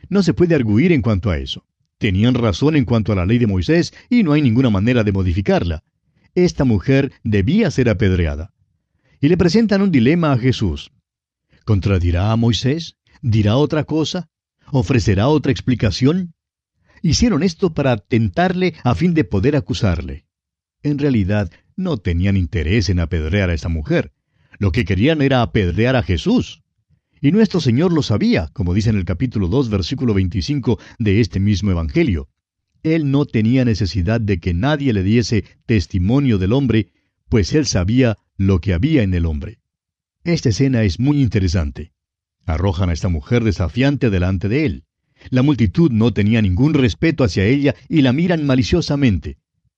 No 0.07 0.23
se 0.23 0.33
puede 0.33 0.55
arguir 0.55 0.93
en 0.93 1.01
cuanto 1.01 1.31
a 1.31 1.37
eso. 1.37 1.65
Tenían 2.03 2.33
razón 2.33 2.75
en 2.75 2.83
cuanto 2.83 3.13
a 3.13 3.15
la 3.15 3.25
ley 3.25 3.37
de 3.37 3.47
Moisés 3.47 3.93
y 4.09 4.23
no 4.23 4.33
hay 4.33 4.41
ninguna 4.41 4.69
manera 4.69 5.05
de 5.05 5.13
modificarla. 5.13 5.85
Esta 6.35 6.65
mujer 6.65 7.13
debía 7.23 7.71
ser 7.71 7.87
apedreada. 7.87 8.51
Y 9.21 9.29
le 9.29 9.37
presentan 9.37 9.81
un 9.81 9.89
dilema 9.89 10.33
a 10.33 10.37
Jesús. 10.37 10.91
¿Contradirá 11.63 12.33
a 12.33 12.35
Moisés? 12.35 12.97
¿Dirá 13.21 13.55
otra 13.55 13.85
cosa? 13.85 14.29
¿Ofrecerá 14.69 15.29
otra 15.29 15.53
explicación? 15.53 16.33
Hicieron 17.01 17.41
esto 17.41 17.73
para 17.73 17.95
tentarle 17.95 18.73
a 18.83 18.95
fin 18.95 19.13
de 19.13 19.23
poder 19.23 19.55
acusarle. 19.55 20.25
En 20.81 20.99
realidad, 20.99 21.51
no 21.77 21.95
tenían 21.95 22.35
interés 22.35 22.89
en 22.89 22.99
apedrear 22.99 23.49
a 23.49 23.53
esta 23.53 23.69
mujer. 23.69 24.11
Lo 24.59 24.73
que 24.73 24.83
querían 24.83 25.21
era 25.21 25.41
apedrear 25.41 25.95
a 25.95 26.03
Jesús. 26.03 26.62
Y 27.23 27.31
nuestro 27.31 27.61
Señor 27.61 27.93
lo 27.93 28.03
sabía, 28.03 28.49
como 28.51 28.73
dice 28.73 28.89
en 28.89 28.97
el 28.97 29.05
capítulo 29.05 29.47
2, 29.47 29.69
versículo 29.69 30.13
25 30.13 30.77
de 30.99 31.21
este 31.21 31.39
mismo 31.39 31.71
Evangelio. 31.71 32.27
Él 32.83 33.11
no 33.11 33.25
tenía 33.25 33.63
necesidad 33.63 34.19
de 34.19 34.41
que 34.41 34.53
nadie 34.53 34.91
le 34.91 35.03
diese 35.03 35.45
testimonio 35.65 36.37
del 36.37 36.51
hombre, 36.51 36.89
pues 37.29 37.53
él 37.53 37.65
sabía 37.65 38.17
lo 38.35 38.59
que 38.59 38.73
había 38.73 39.03
en 39.03 39.13
el 39.13 39.25
hombre. 39.25 39.61
Esta 40.25 40.49
escena 40.49 40.83
es 40.83 40.99
muy 40.99 41.21
interesante. 41.21 41.93
Arrojan 42.45 42.89
a 42.89 42.93
esta 42.93 43.07
mujer 43.07 43.45
desafiante 43.45 44.09
delante 44.09 44.49
de 44.49 44.65
él. 44.65 44.83
La 45.29 45.43
multitud 45.43 45.91
no 45.91 46.11
tenía 46.11 46.41
ningún 46.41 46.73
respeto 46.73 47.23
hacia 47.23 47.45
ella 47.45 47.73
y 47.87 48.01
la 48.01 48.11
miran 48.11 48.45
maliciosamente. 48.45 49.37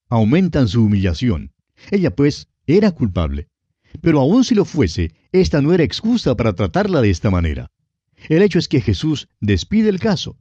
Aumentan 0.10 0.68
su 0.68 0.84
humillación. 0.84 1.52
Ella, 1.92 2.10
pues, 2.10 2.48
era 2.66 2.90
culpable. 2.90 3.50
Pero 4.02 4.20
aun 4.20 4.44
si 4.44 4.56
lo 4.56 4.66
fuese, 4.66 5.12
esta 5.32 5.62
no 5.62 5.74
era 5.74 5.84
excusa 5.84 6.36
para 6.36 6.54
tratarla 6.54 7.02
de 7.02 7.10
esta 7.10 7.30
manera. 7.30 7.72
El 8.30 8.42
hecho 8.42 8.60
es 8.60 8.68
que 8.68 8.82
Jesús 8.82 9.28
despide 9.40 9.90
el 9.90 10.00
caso. 10.00 10.38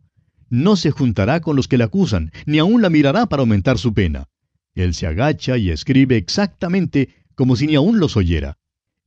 No 0.48 0.76
se 0.76 0.90
juntará 0.90 1.40
con 1.40 1.56
los 1.56 1.68
que 1.68 1.78
la 1.78 1.86
acusan, 1.86 2.30
ni 2.46 2.58
aun 2.58 2.82
la 2.82 2.90
mirará 2.90 3.26
para 3.26 3.40
aumentar 3.40 3.78
su 3.78 3.92
pena. 3.92 4.28
Él 4.74 4.94
se 4.94 5.06
agacha 5.06 5.56
y 5.56 5.70
escribe 5.70 6.16
exactamente 6.16 7.08
como 7.34 7.56
si 7.56 7.66
ni 7.66 7.74
aun 7.74 7.98
los 7.98 8.16
oyera. 8.16 8.58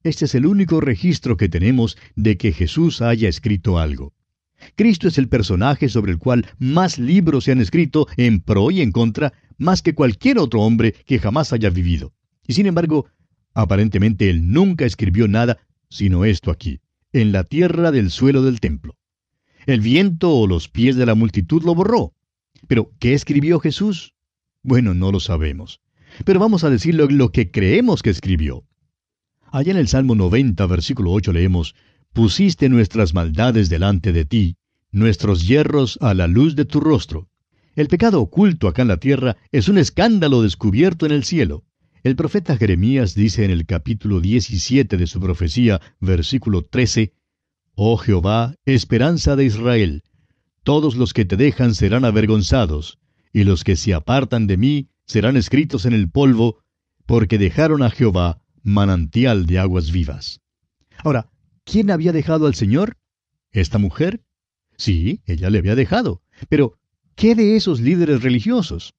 Este 0.03 0.25
es 0.25 0.35
el 0.35 0.45
único 0.45 0.79
registro 0.79 1.37
que 1.37 1.49
tenemos 1.49 1.97
de 2.15 2.37
que 2.37 2.53
Jesús 2.53 3.01
haya 3.01 3.27
escrito 3.27 3.79
algo. 3.79 4.13
Cristo 4.75 5.07
es 5.07 5.17
el 5.17 5.27
personaje 5.27 5.89
sobre 5.89 6.11
el 6.11 6.17
cual 6.17 6.47
más 6.57 6.97
libros 6.97 7.43
se 7.43 7.51
han 7.51 7.61
escrito 7.61 8.07
en 8.17 8.41
pro 8.41 8.71
y 8.71 8.81
en 8.81 8.91
contra, 8.91 9.33
más 9.57 9.81
que 9.81 9.93
cualquier 9.93 10.39
otro 10.39 10.61
hombre 10.61 10.93
que 11.05 11.19
jamás 11.19 11.53
haya 11.53 11.69
vivido. 11.69 12.13
Y 12.47 12.53
sin 12.53 12.65
embargo, 12.65 13.07
aparentemente 13.57 14.29
él 14.29 14.51
nunca 14.51 14.85
escribió 14.85 15.27
nada 15.27 15.57
sino 15.89 16.25
esto 16.25 16.51
aquí, 16.51 16.79
en 17.11 17.31
la 17.31 17.43
tierra 17.43 17.91
del 17.91 18.11
suelo 18.11 18.43
del 18.43 18.59
templo. 18.59 18.95
El 19.65 19.81
viento 19.81 20.31
o 20.31 20.47
los 20.47 20.69
pies 20.69 20.95
de 20.95 21.05
la 21.05 21.15
multitud 21.15 21.63
lo 21.63 21.73
borró. 21.73 22.13
Pero, 22.67 22.91
¿qué 22.99 23.13
escribió 23.13 23.59
Jesús? 23.59 24.13
Bueno, 24.63 24.93
no 24.93 25.11
lo 25.11 25.19
sabemos. 25.19 25.81
Pero 26.23 26.39
vamos 26.39 26.63
a 26.63 26.69
decirlo 26.69 27.07
lo 27.07 27.31
que 27.31 27.49
creemos 27.49 28.03
que 28.03 28.09
escribió. 28.09 28.63
Allá 29.51 29.71
en 29.71 29.77
el 29.77 29.87
Salmo 29.87 30.13
90, 30.13 30.65
versículo 30.67 31.11
8 31.11 31.33
leemos, 31.33 31.73
Pusiste 32.13 32.69
nuestras 32.69 33.13
maldades 33.13 33.69
delante 33.69 34.13
de 34.13 34.25
ti, 34.25 34.57
nuestros 34.91 35.47
hierros 35.47 35.97
a 36.01 36.13
la 36.13 36.27
luz 36.27 36.55
de 36.55 36.65
tu 36.65 36.79
rostro. 36.79 37.29
El 37.75 37.87
pecado 37.87 38.21
oculto 38.21 38.67
acá 38.67 38.83
en 38.83 38.87
la 38.87 38.97
tierra 38.97 39.37
es 39.51 39.67
un 39.67 39.77
escándalo 39.77 40.41
descubierto 40.41 41.05
en 41.05 41.11
el 41.11 41.23
cielo. 41.23 41.63
El 42.03 42.15
profeta 42.15 42.57
Jeremías 42.57 43.15
dice 43.15 43.43
en 43.43 43.51
el 43.51 43.65
capítulo 43.65 44.21
17 44.21 44.97
de 44.97 45.07
su 45.07 45.19
profecía, 45.19 45.81
versículo 45.99 46.63
13, 46.63 47.13
Oh 47.73 47.97
Jehová, 47.97 48.55
esperanza 48.65 49.35
de 49.35 49.45
Israel, 49.45 50.03
todos 50.63 50.95
los 50.95 51.13
que 51.13 51.25
te 51.25 51.37
dejan 51.37 51.73
serán 51.73 52.05
avergonzados, 52.05 52.99
y 53.33 53.43
los 53.45 53.63
que 53.63 53.75
se 53.75 53.93
apartan 53.93 54.47
de 54.47 54.57
mí 54.57 54.89
serán 55.05 55.37
escritos 55.37 55.85
en 55.85 55.93
el 55.93 56.09
polvo, 56.09 56.59
porque 57.05 57.37
dejaron 57.37 57.81
a 57.81 57.89
Jehová, 57.89 58.41
manantial 58.63 59.45
de 59.45 59.59
aguas 59.59 59.91
vivas. 59.91 60.41
Ahora, 61.03 61.29
¿quién 61.63 61.89
había 61.89 62.11
dejado 62.11 62.47
al 62.47 62.55
Señor? 62.55 62.97
¿Esta 63.51 63.77
mujer? 63.77 64.21
Sí, 64.75 65.21
ella 65.25 65.49
le 65.49 65.59
había 65.59 65.75
dejado. 65.75 66.21
Pero, 66.49 66.77
¿qué 67.15 67.33
de 67.33 67.55
esos 67.55 67.79
líderes 67.79 68.21
religiosos? 68.21 68.93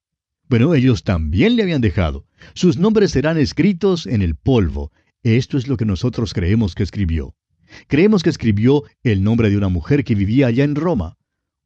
Bueno, 0.48 0.74
ellos 0.74 1.04
también 1.04 1.56
le 1.56 1.62
habían 1.62 1.82
dejado. 1.82 2.26
Sus 2.54 2.78
nombres 2.78 3.10
serán 3.10 3.36
escritos 3.36 4.06
en 4.06 4.22
el 4.22 4.34
polvo. 4.34 4.92
Esto 5.22 5.58
es 5.58 5.68
lo 5.68 5.76
que 5.76 5.84
nosotros 5.84 6.32
creemos 6.32 6.74
que 6.74 6.82
escribió. 6.82 7.34
Creemos 7.86 8.22
que 8.22 8.30
escribió 8.30 8.84
el 9.02 9.22
nombre 9.22 9.50
de 9.50 9.58
una 9.58 9.68
mujer 9.68 10.04
que 10.04 10.14
vivía 10.14 10.46
allá 10.46 10.64
en 10.64 10.74
Roma. 10.74 11.18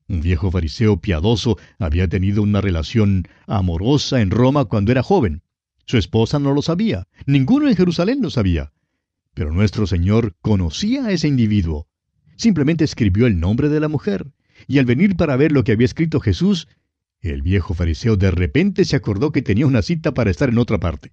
Un 0.08 0.20
viejo 0.20 0.50
fariseo 0.50 1.00
piadoso 1.00 1.58
había 1.78 2.08
tenido 2.08 2.42
una 2.42 2.60
relación 2.60 3.28
amorosa 3.46 4.20
en 4.20 4.30
Roma 4.30 4.64
cuando 4.64 4.90
era 4.90 5.04
joven. 5.04 5.42
Su 5.86 5.96
esposa 5.96 6.40
no 6.40 6.52
lo 6.52 6.62
sabía, 6.62 7.06
ninguno 7.24 7.68
en 7.68 7.76
Jerusalén 7.76 8.18
lo 8.20 8.30
sabía. 8.30 8.72
Pero 9.34 9.52
nuestro 9.52 9.86
Señor 9.86 10.34
conocía 10.42 11.06
a 11.06 11.12
ese 11.12 11.28
individuo. 11.28 11.86
Simplemente 12.36 12.84
escribió 12.84 13.26
el 13.26 13.38
nombre 13.38 13.68
de 13.68 13.78
la 13.78 13.88
mujer, 13.88 14.26
y 14.66 14.78
al 14.78 14.86
venir 14.86 15.16
para 15.16 15.36
ver 15.36 15.52
lo 15.52 15.64
que 15.64 15.72
había 15.72 15.84
escrito 15.84 16.20
Jesús, 16.20 16.68
el 17.22 17.42
viejo 17.42 17.74
fariseo 17.74 18.16
de 18.16 18.30
repente 18.30 18.84
se 18.84 18.96
acordó 18.96 19.32
que 19.32 19.42
tenía 19.42 19.66
una 19.66 19.82
cita 19.82 20.12
para 20.12 20.30
estar 20.30 20.48
en 20.48 20.58
otra 20.58 20.78
parte. 20.78 21.12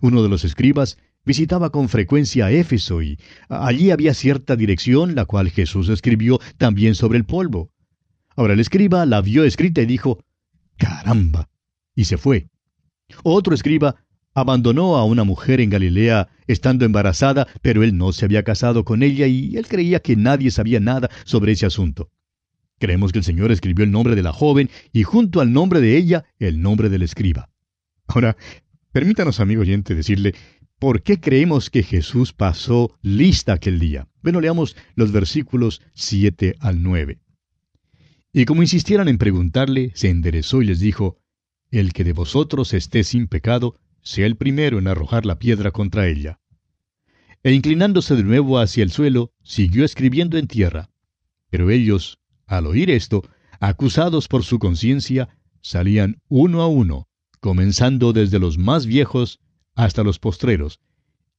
Uno 0.00 0.22
de 0.22 0.28
los 0.28 0.44
escribas 0.44 0.98
visitaba 1.24 1.70
con 1.70 1.88
frecuencia 1.88 2.50
Éfeso 2.50 3.02
y 3.02 3.18
allí 3.48 3.90
había 3.90 4.14
cierta 4.14 4.56
dirección 4.56 5.14
la 5.14 5.24
cual 5.24 5.50
Jesús 5.50 5.88
escribió 5.88 6.38
también 6.56 6.94
sobre 6.94 7.18
el 7.18 7.24
polvo. 7.24 7.70
Ahora 8.36 8.54
el 8.54 8.60
escriba 8.60 9.04
la 9.04 9.20
vio 9.20 9.44
escrita 9.44 9.82
y 9.82 9.86
dijo, 9.86 10.24
¡Caramba! 10.78 11.50
y 11.94 12.04
se 12.04 12.16
fue. 12.16 12.48
Otro 13.24 13.54
escriba 13.54 13.96
abandonó 14.32 14.96
a 14.96 15.04
una 15.04 15.24
mujer 15.24 15.60
en 15.60 15.70
Galilea 15.70 16.28
estando 16.46 16.84
embarazada, 16.84 17.48
pero 17.62 17.82
él 17.82 17.96
no 17.96 18.12
se 18.12 18.24
había 18.24 18.44
casado 18.44 18.84
con 18.84 19.02
ella 19.02 19.26
y 19.26 19.56
él 19.56 19.66
creía 19.66 20.00
que 20.00 20.14
nadie 20.16 20.50
sabía 20.52 20.78
nada 20.78 21.10
sobre 21.24 21.52
ese 21.52 21.66
asunto. 21.66 22.10
Creemos 22.80 23.12
que 23.12 23.18
el 23.18 23.24
Señor 23.24 23.52
escribió 23.52 23.84
el 23.84 23.90
nombre 23.90 24.16
de 24.16 24.22
la 24.22 24.32
joven 24.32 24.70
y 24.90 25.02
junto 25.02 25.42
al 25.42 25.52
nombre 25.52 25.82
de 25.82 25.98
ella 25.98 26.24
el 26.38 26.62
nombre 26.62 26.88
del 26.88 27.02
escriba. 27.02 27.50
Ahora, 28.06 28.38
permítanos, 28.90 29.38
amigo 29.38 29.60
oyente, 29.60 29.94
decirle 29.94 30.34
por 30.78 31.02
qué 31.02 31.20
creemos 31.20 31.68
que 31.68 31.82
Jesús 31.82 32.32
pasó 32.32 32.96
lista 33.02 33.52
aquel 33.52 33.78
día. 33.78 34.08
Bueno, 34.22 34.40
leamos 34.40 34.76
los 34.94 35.12
versículos 35.12 35.82
7 35.92 36.56
al 36.58 36.82
9. 36.82 37.20
Y 38.32 38.46
como 38.46 38.62
insistieran 38.62 39.08
en 39.08 39.18
preguntarle, 39.18 39.92
se 39.94 40.08
enderezó 40.08 40.62
y 40.62 40.64
les 40.64 40.80
dijo, 40.80 41.18
el 41.70 41.92
que 41.92 42.02
de 42.02 42.14
vosotros 42.14 42.72
esté 42.72 43.04
sin 43.04 43.28
pecado, 43.28 43.76
sea 44.00 44.24
el 44.24 44.36
primero 44.36 44.78
en 44.78 44.88
arrojar 44.88 45.26
la 45.26 45.38
piedra 45.38 45.70
contra 45.70 46.08
ella. 46.08 46.40
E 47.42 47.52
inclinándose 47.52 48.16
de 48.16 48.24
nuevo 48.24 48.58
hacia 48.58 48.82
el 48.82 48.90
suelo, 48.90 49.34
siguió 49.42 49.84
escribiendo 49.84 50.38
en 50.38 50.46
tierra. 50.46 50.88
Pero 51.50 51.70
ellos, 51.70 52.19
al 52.50 52.66
oír 52.66 52.90
esto, 52.90 53.22
acusados 53.60 54.26
por 54.26 54.42
su 54.42 54.58
conciencia, 54.58 55.28
salían 55.62 56.20
uno 56.28 56.62
a 56.62 56.66
uno, 56.66 57.06
comenzando 57.38 58.12
desde 58.12 58.40
los 58.40 58.58
más 58.58 58.86
viejos 58.86 59.38
hasta 59.76 60.02
los 60.02 60.18
postreros, 60.18 60.80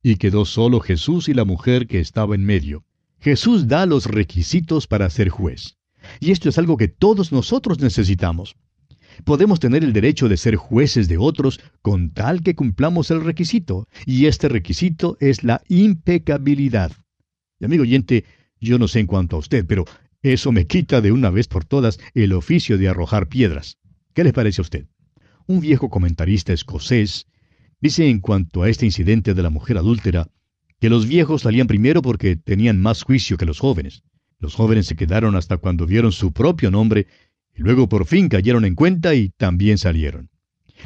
y 0.02 0.16
quedó 0.16 0.46
solo 0.46 0.80
Jesús 0.80 1.28
y 1.28 1.34
la 1.34 1.44
mujer 1.44 1.86
que 1.86 2.00
estaba 2.00 2.34
en 2.34 2.46
medio. 2.46 2.86
Jesús 3.20 3.68
da 3.68 3.86
los 3.86 4.06
requisitos 4.06 4.88
para 4.88 5.10
ser 5.10 5.28
juez. 5.28 5.78
Y 6.22 6.32
esto 6.32 6.48
es 6.48 6.58
algo 6.58 6.78
que 6.78 6.88
todos 6.88 7.34
nosotros 7.34 7.80
necesitamos. 7.82 8.56
Podemos 9.26 9.60
tener 9.60 9.84
el 9.84 9.92
derecho 9.92 10.30
de 10.30 10.38
ser 10.38 10.56
jueces 10.56 11.10
de 11.10 11.18
otros 11.18 11.60
con 11.82 12.12
tal 12.12 12.42
que 12.42 12.56
cumplamos 12.56 13.12
el 13.12 13.22
requisito, 13.22 13.86
y 14.06 14.28
este 14.28 14.48
requisito 14.48 15.18
es 15.20 15.44
la 15.44 15.62
impecabilidad. 15.68 16.94
Y 17.60 17.66
amigo 17.66 17.84
oyente, 17.84 18.24
yo 18.62 18.80
no 18.80 18.88
sé 18.88 19.02
en 19.02 19.08
cuanto 19.08 19.36
a 19.36 19.40
usted, 19.40 19.66
pero 19.68 19.84
eso 20.22 20.52
me 20.52 20.68
quita 20.68 21.02
de 21.02 21.12
una 21.12 21.30
vez 21.30 21.48
por 21.48 21.66
todas 21.66 22.00
el 22.14 22.34
oficio 22.34 22.78
de 22.78 22.88
arrojar 22.88 23.28
piedras. 23.28 23.78
¿Qué 24.14 24.24
le 24.24 24.34
parece 24.34 24.62
a 24.62 24.64
usted? 24.64 24.86
Un 25.48 25.60
viejo 25.60 25.90
comentarista 25.90 26.54
escocés 26.54 27.28
dice 27.82 28.08
en 28.08 28.20
cuanto 28.20 28.64
a 28.64 28.70
este 28.70 28.86
incidente 28.86 29.34
de 29.34 29.42
la 29.42 29.50
mujer 29.50 29.78
adúltera, 29.78 30.28
que 30.80 30.90
los 30.90 31.08
viejos 31.08 31.42
salían 31.42 31.68
primero 31.68 32.02
porque 32.02 32.36
tenían 32.36 32.80
más 32.80 33.04
juicio 33.04 33.38
que 33.38 33.46
los 33.46 33.60
jóvenes. 33.60 34.04
Los 34.40 34.56
jóvenes 34.56 34.86
se 34.86 34.96
quedaron 34.96 35.36
hasta 35.36 35.58
cuando 35.58 35.86
vieron 35.86 36.12
su 36.12 36.32
propio 36.32 36.72
nombre 36.72 37.08
y 37.56 37.62
luego 37.62 37.90
por 37.90 38.06
fin 38.06 38.30
cayeron 38.30 38.66
en 38.66 38.76
cuenta 38.76 39.14
y 39.16 39.30
también 39.30 39.78
salieron. 39.78 40.30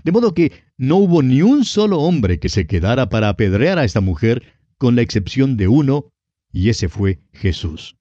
De 0.03 0.11
modo 0.11 0.33
que 0.33 0.51
no 0.77 0.97
hubo 0.97 1.21
ni 1.21 1.41
un 1.41 1.63
solo 1.63 1.99
hombre 1.99 2.39
que 2.39 2.49
se 2.49 2.67
quedara 2.67 3.09
para 3.09 3.29
apedrear 3.29 3.77
a 3.79 3.85
esta 3.85 4.01
mujer, 4.01 4.43
con 4.77 4.95
la 4.95 5.01
excepción 5.01 5.55
de 5.55 5.69
uno, 5.69 6.11
y 6.51 6.69
ese 6.69 6.89
fue 6.89 7.19
Jesús. 7.31 7.95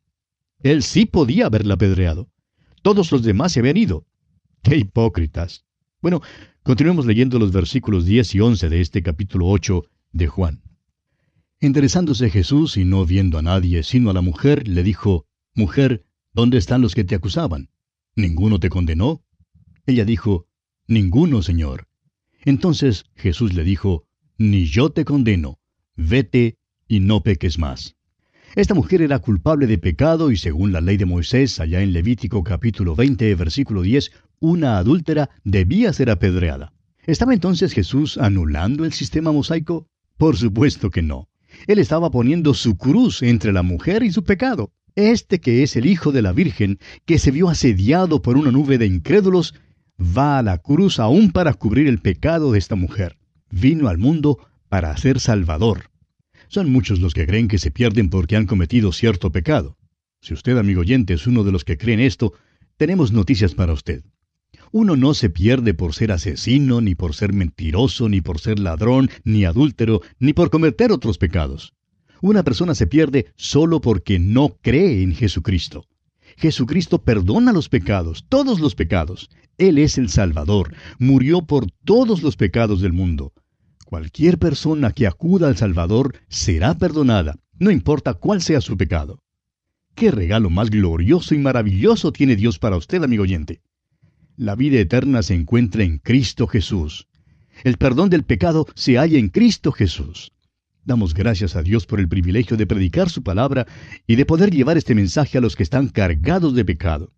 Él 0.65 0.83
sí 0.83 1.05
podía 1.05 1.47
haberla 1.47 1.75
apedreado. 1.75 2.31
Todos 2.81 3.13
los 3.13 3.23
demás 3.23 3.53
se 3.53 3.61
habían 3.61 3.77
ido. 3.77 4.07
¡Qué 4.63 4.79
hipócritas! 4.79 5.67
Bueno, 6.01 6.23
continuemos 6.63 7.05
leyendo 7.05 7.39
los 7.39 7.53
versículos 7.53 8.07
10 8.07 8.35
y 8.35 8.41
11 8.41 8.69
de 8.71 8.81
este 8.81 9.03
capítulo 9.03 9.47
8 9.49 9.85
de 10.13 10.27
Juan. 10.27 10.63
Enderezándose 11.61 12.31
Jesús 12.31 12.79
y 12.79 12.87
no 12.87 13.05
viendo 13.05 13.37
a 13.37 13.43
nadie 13.43 13.83
sino 13.83 14.09
a 14.09 14.15
la 14.15 14.23
mujer, 14.23 14.67
le 14.67 14.83
dijo, 14.83 15.27
Mujer, 15.55 16.07
¿dónde 16.33 16.57
están 16.57 16.81
los 16.81 16.95
que 16.95 17.05
te 17.05 17.15
acusaban? 17.15 17.69
¿Ninguno 18.17 18.59
te 18.59 18.71
condenó? 18.71 19.23
Ella 19.85 20.07
dijo, 20.07 20.49
Ninguno, 20.87 21.43
Señor. 21.43 21.89
Entonces 22.43 23.05
Jesús 23.17 23.53
le 23.53 23.65
dijo, 23.65 24.07
Ni 24.39 24.65
yo 24.65 24.89
te 24.89 25.05
condeno, 25.05 25.61
vete 25.95 26.57
y 26.89 27.01
no 27.01 27.23
peques 27.23 27.59
más. 27.59 27.97
Esta 28.55 28.75
mujer 28.75 29.03
era 29.03 29.19
culpable 29.19 29.67
de 29.67 29.79
pecado 29.79 30.31
y 30.31 30.37
según 30.37 30.71
la 30.71 30.81
ley 30.81 30.97
de 30.97 31.07
Moisés, 31.07 31.59
allá 31.59 31.81
en 31.81 31.93
Levítico 31.93 32.45
capítulo 32.45 32.95
20, 32.95 33.35
versículo 33.35 33.83
10, 33.83 34.13
una 34.39 34.79
adúltera 34.79 35.29
debía 35.43 35.93
ser 35.93 36.09
apedreada. 36.09 36.73
¿Estaba 37.05 37.35
entonces 37.35 37.73
Jesús 37.73 38.17
anulando 38.17 38.85
el 38.85 38.93
sistema 38.93 39.33
mosaico? 39.33 39.89
Por 40.17 40.37
supuesto 40.37 40.91
que 40.91 41.03
no. 41.03 41.29
Él 41.67 41.81
estaba 41.81 42.13
poniendo 42.13 42.55
su 42.55 42.77
cruz 42.77 43.25
entre 43.25 43.53
la 43.53 43.65
mujer 43.65 44.05
y 44.05 44.13
su 44.13 44.23
pecado. 44.23 44.71
Este 44.95 45.41
que 45.41 45.65
es 45.65 45.75
el 45.75 45.87
Hijo 45.87 46.13
de 46.13 46.23
la 46.23 46.31
Virgen, 46.31 46.79
que 47.07 47.19
se 47.19 47.33
vio 47.33 47.49
asediado 47.49 48.23
por 48.23 48.37
una 48.37 48.53
nube 48.53 48.79
de 48.79 48.87
incrédulos, 48.87 49.55
va 49.99 50.39
a 50.39 50.43
la 50.43 50.59
cruz 50.59 51.01
aún 51.01 51.33
para 51.33 51.55
cubrir 51.55 51.89
el 51.89 51.99
pecado 51.99 52.53
de 52.53 52.61
esta 52.61 52.77
mujer. 52.77 53.17
Vino 53.51 53.89
al 53.89 53.99
mundo 53.99 54.39
para 54.69 54.97
ser 54.97 55.19
Salvador. 55.19 55.91
Son 56.55 56.71
muchos 56.71 57.01
los 57.01 57.15
que 57.15 57.27
creen 57.27 57.49
que 57.49 57.59
se 57.59 57.73
pierden 57.73 58.11
porque 58.11 58.37
han 58.37 58.47
cometido 58.47 58.93
cierto 58.93 59.33
pecado. 59.33 59.77
Si 60.21 60.35
usted, 60.35 60.57
amigo 60.57 60.83
oyente, 60.83 61.15
es 61.15 61.27
uno 61.27 61.43
de 61.43 61.51
los 61.51 61.65
que 61.65 61.77
creen 61.77 61.99
esto, 61.99 62.33
tenemos 62.77 63.11
noticias 63.11 63.57
para 63.57 63.73
usted. 63.73 64.05
Uno 64.71 64.95
no 64.95 65.15
se 65.15 65.31
pierde 65.31 65.75
por 65.75 65.95
ser 65.95 66.13
asesino, 66.13 66.81
ni 66.81 66.95
por 66.95 67.17
ser 67.17 67.33
mentiroso, 67.33 68.09
ni 68.09 68.21
por 68.21 68.39
ser 68.39 68.61
ladrón, 68.61 69.11
ni 69.25 69.45
adúltero, 69.45 70.01
ni 70.21 70.33
por 70.33 70.51
cometer 70.51 70.93
otros 70.93 71.19
pecados. 71.19 71.75
Una 72.21 72.45
persona 72.45 72.77
se 72.77 72.87
pierde 72.87 73.33
solo 73.35 73.81
porque 73.81 74.21
no 74.21 74.57
cree 74.63 75.03
en 75.03 75.13
Jesucristo. 75.17 75.89
Jesucristo 76.37 77.03
perdona 77.03 77.53
los 77.53 77.69
pecados, 77.69 78.27
todos 78.29 78.61
los 78.61 78.77
pecados. 78.77 79.29
Él 79.59 79.77
es 79.77 79.99
el 79.99 80.09
Salvador, 80.09 80.73
murió 81.01 81.43
por 81.43 81.67
todos 81.85 82.23
los 82.23 82.37
pecados 82.37 82.81
del 82.81 82.93
mundo. 82.93 83.33
Cualquier 83.95 84.39
persona 84.39 84.91
que 84.91 85.07
acuda 85.07 85.47
al 85.47 85.57
Salvador 85.57 86.17
será 86.27 86.77
perdonada, 86.77 87.37
no 87.61 87.71
importa 87.71 88.15
cuál 88.15 88.43
sea 88.43 88.61
su 88.61 88.77
pecado. 88.77 89.23
¿Qué 89.95 90.11
regalo 90.11 90.51
más 90.51 90.69
glorioso 90.69 91.33
y 91.33 91.39
maravilloso 91.39 92.11
tiene 92.11 92.35
Dios 92.35 92.59
para 92.59 92.77
usted, 92.77 93.05
amigo 93.05 93.23
oyente? 93.23 93.61
La 94.37 94.57
vida 94.57 94.81
eterna 94.81 95.23
se 95.23 95.35
encuentra 95.35 95.85
en 95.85 95.99
Cristo 95.99 96.49
Jesús. 96.49 97.07
El 97.63 97.77
perdón 97.77 98.11
del 98.11 98.25
pecado 98.25 98.67
se 98.75 98.99
halla 98.99 99.17
en 99.17 99.29
Cristo 99.29 99.71
Jesús. 99.71 100.33
Damos 100.85 101.15
gracias 101.15 101.55
a 101.55 101.63
Dios 101.63 101.87
por 101.87 102.01
el 102.01 102.09
privilegio 102.09 102.57
de 102.57 102.67
predicar 102.67 103.09
su 103.11 103.23
palabra 103.23 103.65
y 104.09 104.17
de 104.17 104.27
poder 104.27 104.51
llevar 104.51 104.77
este 104.77 104.97
mensaje 104.97 105.39
a 105.39 105.41
los 105.41 105.55
que 105.55 105.63
están 105.63 105.87
cargados 105.87 106.57
de 106.57 106.65
pecado. 106.65 107.13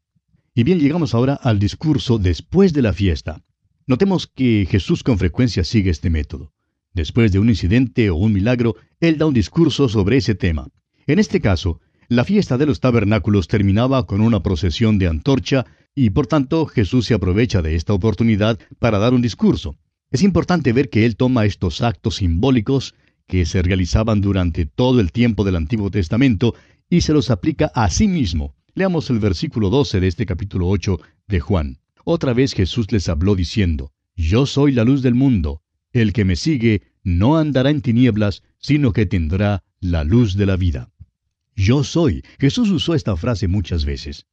Y 0.54 0.62
bien, 0.62 0.78
llegamos 0.78 1.14
ahora 1.14 1.36
al 1.36 1.58
discurso 1.58 2.18
después 2.18 2.74
de 2.74 2.82
la 2.82 2.92
fiesta. 2.92 3.42
Notemos 3.86 4.26
que 4.26 4.68
Jesús 4.70 5.02
con 5.02 5.16
frecuencia 5.16 5.64
sigue 5.64 5.88
este 5.88 6.10
método. 6.10 6.52
Después 6.96 7.30
de 7.30 7.38
un 7.38 7.50
incidente 7.50 8.08
o 8.08 8.16
un 8.16 8.32
milagro, 8.32 8.74
Él 9.00 9.18
da 9.18 9.26
un 9.26 9.34
discurso 9.34 9.86
sobre 9.86 10.16
ese 10.16 10.34
tema. 10.34 10.68
En 11.06 11.18
este 11.18 11.42
caso, 11.42 11.78
la 12.08 12.24
fiesta 12.24 12.56
de 12.56 12.64
los 12.64 12.80
tabernáculos 12.80 13.48
terminaba 13.48 14.06
con 14.06 14.22
una 14.22 14.42
procesión 14.42 14.98
de 14.98 15.06
antorcha 15.06 15.66
y 15.94 16.08
por 16.08 16.26
tanto 16.26 16.64
Jesús 16.64 17.04
se 17.04 17.12
aprovecha 17.12 17.60
de 17.60 17.74
esta 17.74 17.92
oportunidad 17.92 18.58
para 18.78 18.98
dar 18.98 19.12
un 19.12 19.20
discurso. 19.20 19.76
Es 20.10 20.22
importante 20.22 20.72
ver 20.72 20.88
que 20.88 21.04
Él 21.04 21.16
toma 21.16 21.44
estos 21.44 21.82
actos 21.82 22.16
simbólicos 22.16 22.94
que 23.26 23.44
se 23.44 23.60
realizaban 23.60 24.22
durante 24.22 24.64
todo 24.64 24.98
el 25.00 25.12
tiempo 25.12 25.44
del 25.44 25.56
Antiguo 25.56 25.90
Testamento 25.90 26.54
y 26.88 27.02
se 27.02 27.12
los 27.12 27.28
aplica 27.28 27.66
a 27.74 27.90
sí 27.90 28.08
mismo. 28.08 28.54
Leamos 28.74 29.10
el 29.10 29.18
versículo 29.18 29.68
12 29.68 30.00
de 30.00 30.06
este 30.06 30.24
capítulo 30.24 30.66
8 30.70 30.98
de 31.28 31.40
Juan. 31.40 31.78
Otra 32.04 32.32
vez 32.32 32.54
Jesús 32.54 32.90
les 32.90 33.10
habló 33.10 33.36
diciendo, 33.36 33.92
Yo 34.14 34.46
soy 34.46 34.72
la 34.72 34.84
luz 34.84 35.02
del 35.02 35.14
mundo. 35.14 35.60
El 35.96 36.12
que 36.12 36.26
me 36.26 36.36
sigue 36.36 36.82
no 37.04 37.38
andará 37.38 37.70
en 37.70 37.80
tinieblas, 37.80 38.42
sino 38.58 38.92
que 38.92 39.06
tendrá 39.06 39.64
la 39.80 40.04
luz 40.04 40.34
de 40.34 40.44
la 40.44 40.56
vida. 40.56 40.90
Yo 41.54 41.84
soy. 41.84 42.22
Jesús 42.38 42.68
usó 42.68 42.94
esta 42.94 43.16
frase 43.16 43.48
muchas 43.48 43.86
veces. 43.86 44.26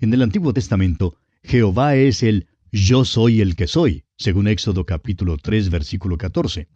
En 0.00 0.12
el 0.12 0.22
Antiguo 0.22 0.52
Testamento, 0.52 1.16
Jehová 1.44 1.94
es 1.94 2.24
el 2.24 2.48
yo 2.72 3.04
soy 3.04 3.40
el 3.40 3.54
que 3.54 3.68
soy, 3.68 4.02
según 4.16 4.48
Éxodo 4.48 4.84
capítulo 4.86 5.36
3, 5.36 5.70
versículo 5.70 6.18
14. 6.18 6.66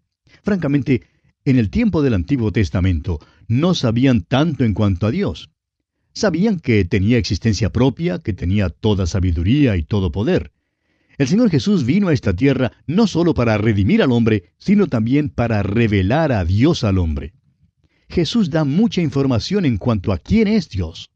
Francamente, 0.44 1.02
en 1.44 1.58
el 1.58 1.68
tiempo 1.68 2.00
del 2.00 2.14
Antiguo 2.14 2.52
Testamento 2.52 3.18
no 3.48 3.74
sabían 3.74 4.22
tanto 4.22 4.64
en 4.64 4.72
cuanto 4.72 5.08
a 5.08 5.10
Dios. 5.10 5.50
Sabían 6.12 6.60
que 6.60 6.84
tenía 6.84 7.18
existencia 7.18 7.72
propia, 7.72 8.20
que 8.20 8.34
tenía 8.34 8.68
toda 8.68 9.08
sabiduría 9.08 9.76
y 9.76 9.82
todo 9.82 10.12
poder. 10.12 10.52
El 11.18 11.26
Señor 11.26 11.50
Jesús 11.50 11.84
vino 11.84 12.08
a 12.08 12.12
esta 12.12 12.32
tierra 12.32 12.70
no 12.86 13.08
solo 13.08 13.34
para 13.34 13.58
redimir 13.58 14.02
al 14.02 14.12
hombre, 14.12 14.52
sino 14.56 14.86
también 14.86 15.30
para 15.30 15.64
revelar 15.64 16.30
a 16.30 16.44
Dios 16.44 16.84
al 16.84 16.96
hombre. 16.96 17.34
Jesús 18.08 18.50
da 18.50 18.62
mucha 18.62 19.02
información 19.02 19.64
en 19.64 19.78
cuanto 19.78 20.12
a 20.12 20.18
quién 20.18 20.46
es 20.46 20.68
Dios. 20.68 21.10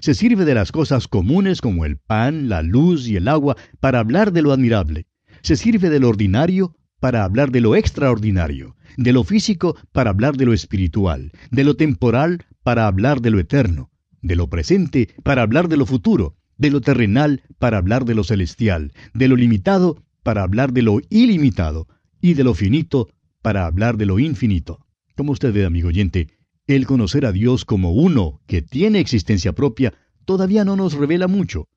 Se 0.00 0.12
sirve 0.12 0.44
de 0.44 0.54
las 0.54 0.70
cosas 0.70 1.08
comunes 1.08 1.62
como 1.62 1.86
el 1.86 1.96
pan, 1.96 2.50
la 2.50 2.60
luz 2.60 3.08
y 3.08 3.16
el 3.16 3.26
agua 3.26 3.56
para 3.80 4.00
hablar 4.00 4.32
de 4.32 4.42
lo 4.42 4.52
admirable. 4.52 5.06
Se 5.40 5.56
sirve 5.56 5.88
de 5.88 5.98
lo 5.98 6.10
ordinario 6.10 6.76
para 7.00 7.24
hablar 7.24 7.50
de 7.50 7.62
lo 7.62 7.74
extraordinario, 7.74 8.76
de 8.98 9.12
lo 9.12 9.24
físico 9.24 9.76
para 9.92 10.10
hablar 10.10 10.36
de 10.36 10.44
lo 10.44 10.52
espiritual, 10.52 11.32
de 11.50 11.64
lo 11.64 11.74
temporal 11.74 12.44
para 12.62 12.86
hablar 12.86 13.22
de 13.22 13.30
lo 13.30 13.38
eterno, 13.38 13.90
de 14.20 14.36
lo 14.36 14.50
presente 14.50 15.08
para 15.22 15.40
hablar 15.40 15.68
de 15.68 15.78
lo 15.78 15.86
futuro, 15.86 16.36
de 16.58 16.70
lo 16.70 16.80
terrenal 16.80 17.42
para 17.58 17.78
hablar 17.78 18.04
de 18.04 18.14
lo 18.14 18.24
celestial, 18.24 18.92
de 19.14 19.28
lo 19.28 19.36
limitado 19.36 20.02
para 20.22 20.42
hablar 20.42 20.72
de 20.72 20.82
lo 20.82 21.00
ilimitado, 21.08 21.86
y 22.20 22.34
de 22.34 22.44
lo 22.44 22.54
finito 22.54 23.08
para 23.42 23.66
hablar 23.66 23.96
de 23.96 24.06
lo 24.06 24.18
infinito. 24.18 24.84
Como 25.16 25.32
usted 25.32 25.52
ve, 25.52 25.64
amigo 25.64 25.88
oyente, 25.88 26.28
el 26.66 26.86
conocer 26.86 27.24
a 27.24 27.32
Dios 27.32 27.64
como 27.64 27.92
uno 27.92 28.40
que 28.46 28.60
tiene 28.60 29.00
existencia 29.00 29.52
propia 29.52 29.94
todavía 30.24 30.64
no 30.64 30.76
nos 30.76 30.94
revela 30.94 31.28
mucho. 31.28 31.68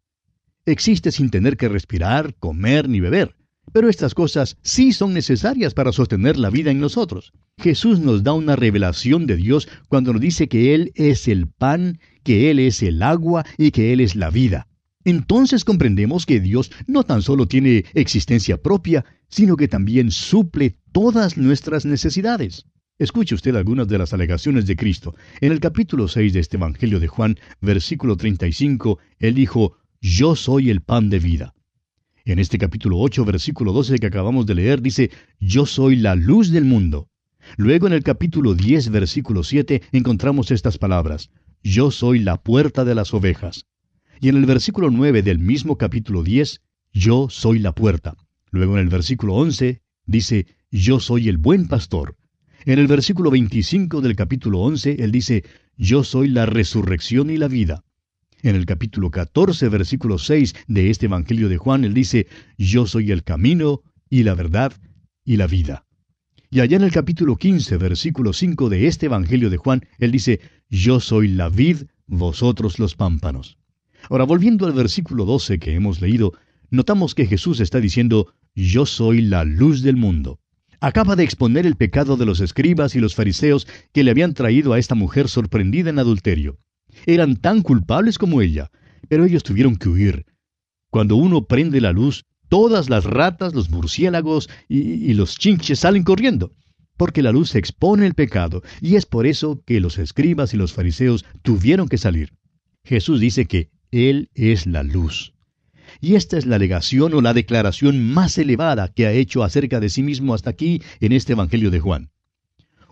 Existe 0.65 1.11
sin 1.11 1.29
tener 1.29 1.57
que 1.57 1.69
respirar, 1.69 2.35
comer 2.35 2.89
ni 2.89 2.99
beber. 2.99 3.35
Pero 3.71 3.87
estas 3.87 4.13
cosas 4.13 4.57
sí 4.63 4.91
son 4.91 5.13
necesarias 5.13 5.73
para 5.73 5.93
sostener 5.93 6.37
la 6.37 6.49
vida 6.49 6.71
en 6.71 6.79
nosotros. 6.79 7.31
Jesús 7.57 7.99
nos 7.99 8.23
da 8.23 8.33
una 8.33 8.55
revelación 8.55 9.27
de 9.27 9.37
Dios 9.37 9.69
cuando 9.87 10.11
nos 10.11 10.21
dice 10.21 10.49
que 10.49 10.75
Él 10.75 10.91
es 10.95 11.27
el 11.27 11.47
pan, 11.47 11.99
que 12.23 12.51
Él 12.51 12.59
es 12.59 12.83
el 12.83 13.01
agua 13.01 13.45
y 13.57 13.71
que 13.71 13.93
Él 13.93 14.01
es 14.01 14.15
la 14.15 14.29
vida 14.29 14.67
entonces 15.05 15.63
comprendemos 15.63 16.25
que 16.25 16.39
Dios 16.39 16.71
no 16.87 17.03
tan 17.03 17.21
solo 17.21 17.47
tiene 17.47 17.85
existencia 17.93 18.61
propia, 18.61 19.05
sino 19.27 19.55
que 19.55 19.67
también 19.67 20.11
suple 20.11 20.77
todas 20.91 21.37
nuestras 21.37 21.85
necesidades. 21.85 22.65
Escuche 22.99 23.33
usted 23.33 23.55
algunas 23.55 23.87
de 23.87 23.97
las 23.97 24.13
alegaciones 24.13 24.67
de 24.67 24.75
Cristo. 24.75 25.15
En 25.39 25.51
el 25.51 25.59
capítulo 25.59 26.07
6 26.07 26.33
de 26.33 26.39
este 26.39 26.57
Evangelio 26.57 26.99
de 26.99 27.07
Juan, 27.07 27.39
versículo 27.59 28.15
35, 28.15 28.99
Él 29.17 29.33
dijo, 29.33 29.77
Yo 30.01 30.35
soy 30.35 30.69
el 30.69 30.81
pan 30.81 31.09
de 31.09 31.17
vida. 31.17 31.55
En 32.25 32.37
este 32.37 32.59
capítulo 32.59 32.99
8, 32.99 33.25
versículo 33.25 33.73
12 33.73 33.97
que 33.97 34.05
acabamos 34.05 34.45
de 34.45 34.53
leer, 34.53 34.83
dice, 34.83 35.09
Yo 35.39 35.65
soy 35.65 35.95
la 35.95 36.13
luz 36.13 36.51
del 36.51 36.65
mundo. 36.65 37.09
Luego 37.57 37.87
en 37.87 37.93
el 37.93 38.03
capítulo 38.03 38.53
10, 38.53 38.91
versículo 38.91 39.43
7, 39.43 39.81
encontramos 39.93 40.51
estas 40.51 40.77
palabras, 40.77 41.31
Yo 41.63 41.89
soy 41.89 42.19
la 42.19 42.37
puerta 42.37 42.85
de 42.85 42.93
las 42.93 43.15
ovejas. 43.15 43.65
Y 44.23 44.29
en 44.29 44.38
el 44.38 44.45
versículo 44.45 44.91
9 44.91 45.23
del 45.23 45.39
mismo 45.39 45.79
capítulo 45.79 46.21
10, 46.21 46.62
yo 46.93 47.27
soy 47.31 47.57
la 47.57 47.73
puerta. 47.73 48.15
Luego 48.51 48.73
en 48.73 48.81
el 48.81 48.88
versículo 48.88 49.34
11 49.34 49.81
dice, 50.05 50.45
yo 50.69 50.99
soy 50.99 51.27
el 51.27 51.39
buen 51.39 51.67
pastor. 51.67 52.15
En 52.65 52.77
el 52.77 52.86
versículo 52.86 53.31
25 53.31 53.99
del 53.99 54.15
capítulo 54.15 54.60
11, 54.60 54.97
él 55.03 55.12
dice, 55.12 55.43
yo 55.75 56.03
soy 56.03 56.27
la 56.27 56.45
resurrección 56.45 57.31
y 57.31 57.38
la 57.38 57.47
vida. 57.47 57.84
En 58.43 58.55
el 58.55 58.67
capítulo 58.67 59.10
14, 59.10 59.69
versículo 59.69 60.19
6 60.19 60.53
de 60.67 60.91
este 60.91 61.07
Evangelio 61.07 61.49
de 61.49 61.57
Juan, 61.57 61.84
él 61.84 61.95
dice, 61.95 62.27
yo 62.60 62.86
soy 62.86 63.12
el 63.12 63.23
camino 63.23 63.81
y 64.07 64.21
la 64.21 64.36
verdad 64.36 64.71
y 65.25 65.38
la 65.38 65.47
vida. 65.47 65.88
Y 66.51 66.60
allá 66.60 66.77
en 66.77 66.84
el 66.84 66.91
capítulo 66.91 67.38
15, 67.38 67.75
versículo 67.77 68.34
5 68.34 68.69
de 68.69 68.86
este 68.86 69.07
Evangelio 69.07 69.49
de 69.49 69.57
Juan, 69.57 69.84
él 69.97 70.12
dice, 70.12 70.41
yo 70.69 70.99
soy 70.99 71.27
la 71.27 71.49
vid, 71.49 71.86
vosotros 72.05 72.77
los 72.77 72.93
pámpanos. 72.93 73.57
Ahora, 74.12 74.26
volviendo 74.26 74.65
al 74.65 74.74
versículo 74.74 75.24
12 75.24 75.58
que 75.58 75.74
hemos 75.74 76.02
leído, 76.02 76.34
notamos 76.69 77.15
que 77.15 77.26
Jesús 77.26 77.62
está 77.62 77.80
diciendo, 77.80 78.34
Yo 78.54 78.86
soy 78.86 79.21
la 79.21 79.45
luz 79.45 79.84
del 79.84 79.95
mundo. 79.95 80.41
Acaba 80.82 81.15
de 81.15 81.24
exponer 81.24 81.65
el 81.65 81.78
pecado 81.78 82.17
de 82.17 82.26
los 82.26 82.41
escribas 82.41 82.93
y 82.93 83.00
los 83.00 83.15
fariseos 83.15 83.69
que 83.93 84.04
le 84.04 84.12
habían 84.12 84.34
traído 84.34 84.74
a 84.74 84.80
esta 84.80 84.95
mujer 84.95 85.30
sorprendida 85.30 85.91
en 85.91 85.97
adulterio. 85.97 86.60
Eran 87.06 87.38
tan 87.38 87.62
culpables 87.62 88.17
como 88.17 88.41
ella, 88.41 88.69
pero 89.08 89.24
ellos 89.24 89.43
tuvieron 89.43 89.78
que 89.78 89.88
huir. 89.88 90.26
Cuando 90.89 91.15
uno 91.15 91.45
prende 91.45 91.80
la 91.80 91.93
luz, 91.93 92.26
todas 92.50 92.89
las 92.89 93.06
ratas, 93.06 93.54
los 93.54 93.69
murciélagos 93.69 94.50
y, 94.67 94.80
y 94.80 95.13
los 95.13 95.38
chinches 95.38 95.80
salen 95.80 96.04
corriendo, 96.04 96.52
porque 96.97 97.21
la 97.21 97.32
luz 97.32 97.56
expone 97.56 98.08
el 98.08 98.13
pecado, 98.13 98.62
y 98.82 98.97
es 98.97 99.06
por 99.06 99.26
eso 99.26 99.63
que 99.65 99.80
los 99.80 99.97
escribas 99.97 100.54
y 100.54 100.58
los 100.58 100.74
fariseos 100.74 101.24
tuvieron 101.43 101.88
que 101.88 101.97
salir. 101.97 102.34
Jesús 102.84 103.21
dice 103.21 103.45
que 103.45 103.69
él 103.91 104.30
es 104.34 104.65
la 104.67 104.84
luz. 104.84 105.34
Y 105.99 106.15
esta 106.15 106.38
es 106.38 106.45
la 106.45 106.56
alegación 106.56 107.13
o 107.13 107.21
la 107.21 107.34
declaración 107.34 108.12
más 108.13 108.38
elevada 108.38 108.88
que 108.88 109.06
ha 109.06 109.12
hecho 109.12 109.43
acerca 109.43 109.82
de 109.82 109.89
sí 109.89 110.01
mismo 110.01 110.34
hasta 110.34 110.49
aquí 110.49 110.82
en 111.01 111.12
este 111.12 111.34
Evangelio 111.34 111.69
de 111.69 111.82
Juan. 111.82 112.12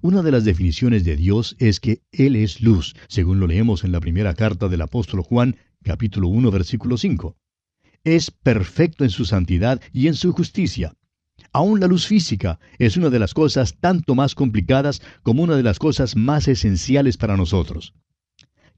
Una 0.02 0.22
de 0.22 0.32
las 0.32 0.44
definiciones 0.44 1.06
de 1.06 1.16
Dios 1.16 1.56
es 1.60 1.80
que 1.80 2.02
Él 2.12 2.36
es 2.36 2.62
luz, 2.62 2.96
según 3.08 3.40
lo 3.40 3.48
leemos 3.48 3.84
en 3.84 3.94
la 3.94 4.02
primera 4.02 4.34
carta 4.34 4.68
del 4.68 4.82
apóstol 4.82 5.22
Juan, 5.22 5.56
capítulo 5.84 6.28
1, 6.28 6.52
versículo 6.52 6.98
5. 6.98 7.38
Es 8.04 8.32
perfecto 8.32 9.04
en 9.04 9.10
su 9.10 9.26
santidad 9.26 9.82
y 9.94 10.08
en 10.08 10.16
su 10.16 10.34
justicia. 10.34 10.94
Aún 11.52 11.80
la 11.80 11.88
luz 11.88 12.06
física 12.06 12.60
es 12.78 12.98
una 12.98 13.10
de 13.10 13.20
las 13.20 13.34
cosas 13.34 13.76
tanto 13.80 14.16
más 14.16 14.36
complicadas 14.36 15.02
como 15.24 15.44
una 15.44 15.56
de 15.56 15.64
las 15.64 15.80
cosas 15.80 16.16
más 16.16 16.48
esenciales 16.48 17.18
para 17.18 17.38
nosotros. 17.38 17.94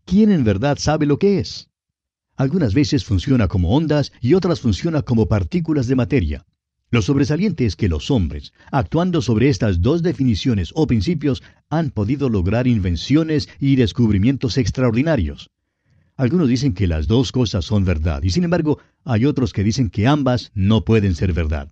¿Quién 0.06 0.32
en 0.32 0.44
verdad 0.44 0.78
sabe 0.80 1.06
lo 1.06 1.18
que 1.18 1.40
es? 1.40 1.71
Algunas 2.42 2.74
veces 2.74 3.06
funciona 3.06 3.48
como 3.48 3.70
ondas 3.70 4.12
y 4.20 4.34
otras 4.34 4.62
funciona 4.62 5.04
como 5.04 5.28
partículas 5.28 5.86
de 5.86 5.96
materia. 5.96 6.44
Lo 6.90 7.04
sobresaliente 7.04 7.68
es 7.68 7.76
que 7.76 7.88
los 7.88 8.10
hombres, 8.10 8.52
actuando 8.72 9.22
sobre 9.22 9.48
estas 9.48 9.84
dos 9.84 10.02
definiciones 10.02 10.72
o 10.74 10.88
principios, 10.88 11.44
han 11.70 11.92
podido 11.92 12.30
lograr 12.30 12.66
invenciones 12.66 13.48
y 13.60 13.76
descubrimientos 13.76 14.58
extraordinarios. 14.58 15.52
Algunos 16.16 16.50
dicen 16.50 16.74
que 16.74 16.88
las 16.88 17.06
dos 17.06 17.32
cosas 17.32 17.64
son 17.64 17.86
verdad, 17.86 18.24
y 18.24 18.32
sin 18.32 18.44
embargo 18.44 18.80
hay 19.04 19.26
otros 19.26 19.54
que 19.54 19.64
dicen 19.64 19.92
que 19.92 20.08
ambas 20.08 20.52
no 20.56 20.84
pueden 20.84 21.14
ser 21.14 21.34
verdad. 21.34 21.72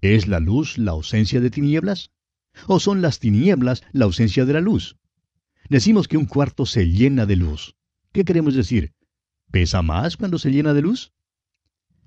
¿Es 0.00 0.26
la 0.26 0.40
luz 0.40 0.78
la 0.78 0.90
ausencia 0.90 1.40
de 1.40 1.50
tinieblas? 1.50 2.10
¿O 2.66 2.80
son 2.80 3.02
las 3.02 3.20
tinieblas 3.20 3.84
la 3.92 4.06
ausencia 4.06 4.44
de 4.46 4.54
la 4.54 4.60
luz? 4.60 4.96
Decimos 5.68 6.08
que 6.08 6.16
un 6.16 6.26
cuarto 6.26 6.66
se 6.66 6.88
llena 6.88 7.24
de 7.24 7.36
luz. 7.36 7.76
¿Qué 8.10 8.24
queremos 8.24 8.56
decir? 8.56 8.94
¿Pesa 9.52 9.82
más 9.82 10.16
cuando 10.16 10.38
se 10.38 10.50
llena 10.50 10.72
de 10.72 10.80
luz? 10.82 11.12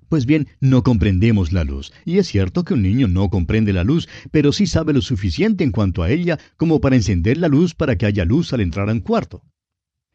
Pues 0.09 0.25
bien, 0.25 0.47
no 0.59 0.83
comprendemos 0.83 1.53
la 1.53 1.63
luz, 1.63 1.93
y 2.03 2.17
es 2.17 2.27
cierto 2.27 2.63
que 2.63 2.73
un 2.73 2.81
niño 2.81 3.07
no 3.07 3.29
comprende 3.29 3.71
la 3.71 3.83
luz, 3.83 4.09
pero 4.31 4.51
sí 4.51 4.65
sabe 4.65 4.93
lo 4.93 5.01
suficiente 5.01 5.63
en 5.63 5.71
cuanto 5.71 6.01
a 6.01 6.09
ella 6.09 6.39
como 6.57 6.81
para 6.81 6.95
encender 6.95 7.37
la 7.37 7.47
luz 7.47 7.75
para 7.75 7.97
que 7.97 8.07
haya 8.07 8.25
luz 8.25 8.51
al 8.51 8.61
entrar 8.61 8.89
a 8.89 8.93
un 8.93 8.99
cuarto. 8.99 9.43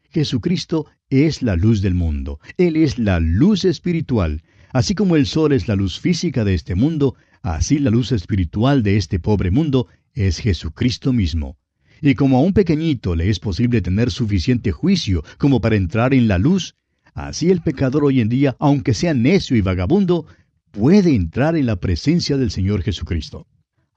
Jesucristo 0.09 0.87
es 1.09 1.41
la 1.41 1.55
luz 1.55 1.81
del 1.81 1.93
mundo, 1.93 2.39
Él 2.57 2.75
es 2.75 2.99
la 2.99 3.21
luz 3.21 3.63
espiritual. 3.63 4.43
Así 4.73 4.93
como 4.93 5.15
el 5.15 5.25
sol 5.25 5.53
es 5.53 5.69
la 5.69 5.75
luz 5.75 5.99
física 5.99 6.43
de 6.43 6.53
este 6.53 6.75
mundo, 6.75 7.15
así 7.41 7.79
la 7.79 7.91
luz 7.91 8.11
espiritual 8.11 8.83
de 8.83 8.97
este 8.97 9.19
pobre 9.19 9.51
mundo 9.51 9.87
es 10.13 10.39
Jesucristo 10.39 11.13
mismo. 11.13 11.57
Y 12.01 12.15
como 12.15 12.37
a 12.37 12.41
un 12.41 12.53
pequeñito 12.53 13.15
le 13.15 13.29
es 13.29 13.39
posible 13.39 13.81
tener 13.81 14.11
suficiente 14.11 14.71
juicio 14.71 15.23
como 15.37 15.61
para 15.61 15.75
entrar 15.77 16.13
en 16.13 16.27
la 16.27 16.37
luz, 16.37 16.75
Así 17.13 17.49
el 17.49 17.61
pecador 17.61 18.05
hoy 18.05 18.21
en 18.21 18.29
día, 18.29 18.55
aunque 18.59 18.93
sea 18.93 19.13
necio 19.13 19.57
y 19.57 19.61
vagabundo, 19.61 20.25
puede 20.71 21.13
entrar 21.13 21.55
en 21.55 21.65
la 21.65 21.75
presencia 21.75 22.37
del 22.37 22.51
Señor 22.51 22.81
Jesucristo. 22.83 23.47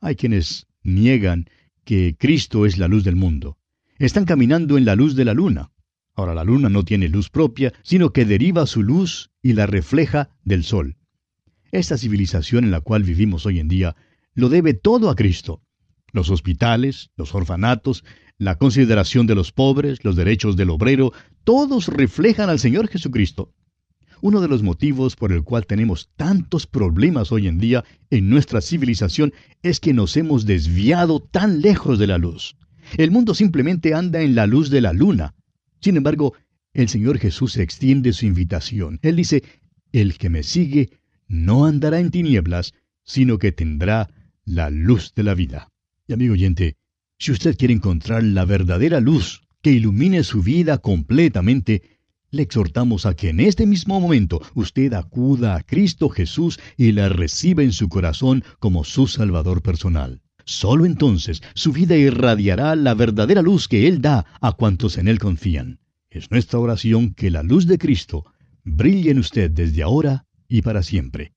Hay 0.01 0.17
quienes 0.17 0.67
niegan 0.83 1.47
que 1.85 2.17
Cristo 2.19 2.67
es 2.67 2.79
la 2.79 2.89
luz 2.89 3.05
del 3.05 3.17
mundo. 3.17 3.59
Están 3.99 4.25
caminando 4.25 4.77
en 4.77 4.85
la 4.85 4.97
luz 4.97 5.15
de 5.15 5.25
la 5.25 5.35
luna. 5.35 5.71
Ahora 6.15 6.35
la 6.35 6.45
luna 6.45 6.69
no 6.69 6.85
tiene 6.85 7.09
luz 7.09 7.31
propia, 7.31 7.73
sino 7.83 8.11
que 8.11 8.25
deriva 8.25 8.67
su 8.67 8.83
luz 8.83 9.31
y 9.43 9.53
la 9.53 9.67
refleja 9.67 10.31
del 10.45 10.65
sol. 10.65 10.97
Esta 11.73 11.99
civilización 11.99 12.65
en 12.65 12.71
la 12.71 12.81
cual 12.81 13.03
vivimos 13.03 13.47
hoy 13.47 13.59
en 13.61 13.69
día 13.69 13.97
lo 14.35 14.49
debe 14.49 14.75
todo 14.75 15.11
a 15.11 15.17
Cristo. 15.17 15.63
Los 16.13 16.31
hospitales, 16.31 17.11
los 17.17 17.35
orfanatos, 17.35 18.05
la 18.39 18.57
consideración 18.57 19.27
de 19.27 19.35
los 19.35 19.53
pobres, 19.53 20.05
los 20.05 20.17
derechos 20.17 20.57
del 20.57 20.71
obrero, 20.71 21.13
todos 21.45 21.89
reflejan 21.89 22.51
al 22.51 22.59
Señor 22.59 22.89
Jesucristo. 22.89 23.53
Uno 24.21 24.41
de 24.41 24.49
los 24.49 24.63
motivos 24.63 25.17
por 25.17 25.33
el 25.33 25.43
cual 25.43 25.67
tenemos 25.67 26.11
tantos 26.17 26.67
problemas 26.67 27.31
hoy 27.31 27.47
en 27.47 27.59
día 27.59 27.85
en 28.11 28.31
nuestra 28.31 28.61
civilización 28.61 29.35
es 29.63 29.81
que 29.81 29.93
nos 29.93 30.17
hemos 30.17 30.47
desviado 30.47 31.21
tan 31.21 31.61
lejos 31.61 31.99
de 31.99 32.07
la 32.07 32.19
luz. 32.19 32.57
El 32.97 33.11
mundo 33.11 33.35
simplemente 33.35 33.95
anda 33.95 34.21
en 34.23 34.35
la 34.35 34.47
luz 34.47 34.71
de 34.71 34.81
la 34.81 34.93
luna. 34.93 35.35
Sin 35.81 35.97
embargo, 35.97 36.35
el 36.73 36.89
Señor 36.89 37.19
Jesús 37.19 37.57
extiende 37.57 38.13
su 38.13 38.27
invitación. 38.27 38.99
Él 39.03 39.17
dice, 39.17 39.43
el 39.93 40.19
que 40.19 40.31
me 40.31 40.43
sigue 40.43 40.91
no 41.29 41.67
andará 41.67 42.01
en 42.01 42.11
tinieblas, 42.11 42.73
sino 43.05 43.39
que 43.39 43.53
tendrá 43.53 44.11
la 44.45 44.71
luz 44.71 45.15
de 45.15 45.23
la 45.23 45.35
vida. 45.35 45.71
Y 46.07 46.15
amigo 46.15 46.33
oyente, 46.33 46.77
si 47.25 47.33
usted 47.33 47.57
quiere 47.57 47.73
encontrar 47.73 48.23
la 48.23 48.45
verdadera 48.45 49.01
luz 49.01 49.41
que 49.63 49.71
ilumine 49.71 50.25
su 50.25 50.43
vida 50.43 50.77
completamente, 50.77 51.99
le 52.31 52.43
exhortamos 52.43 53.07
a 53.07 53.15
que 53.15 53.31
en 53.31 53.41
este 53.41 53.65
mismo 53.65 53.99
momento 53.99 54.43
usted 54.55 54.93
acuda 54.93 55.57
a 55.57 55.63
Cristo 55.63 56.11
Jesús 56.11 56.61
y 56.77 56.93
la 56.93 57.09
reciba 57.09 57.63
en 57.63 57.73
su 57.73 57.89
corazón 57.89 58.45
como 58.59 58.85
su 58.85 59.07
Salvador 59.07 59.63
personal. 59.63 60.21
Solo 60.45 60.85
entonces 60.85 61.43
su 61.55 61.73
vida 61.73 61.97
irradiará 61.97 62.77
la 62.77 62.93
verdadera 62.93 63.41
luz 63.41 63.69
que 63.69 63.89
Él 63.89 64.03
da 64.03 64.27
a 64.43 64.53
cuantos 64.53 64.99
en 64.99 65.09
Él 65.09 65.19
confían. 65.19 65.81
Es 66.11 66.31
nuestra 66.31 66.59
oración 66.59 67.15
que 67.15 67.31
la 67.31 67.43
luz 67.43 67.67
de 67.67 67.79
Cristo 67.79 68.27
brille 68.65 69.13
en 69.13 69.21
usted 69.21 69.51
desde 69.51 69.83
ahora 69.83 70.27
y 70.47 70.61
para 70.61 70.83
siempre. 70.83 71.33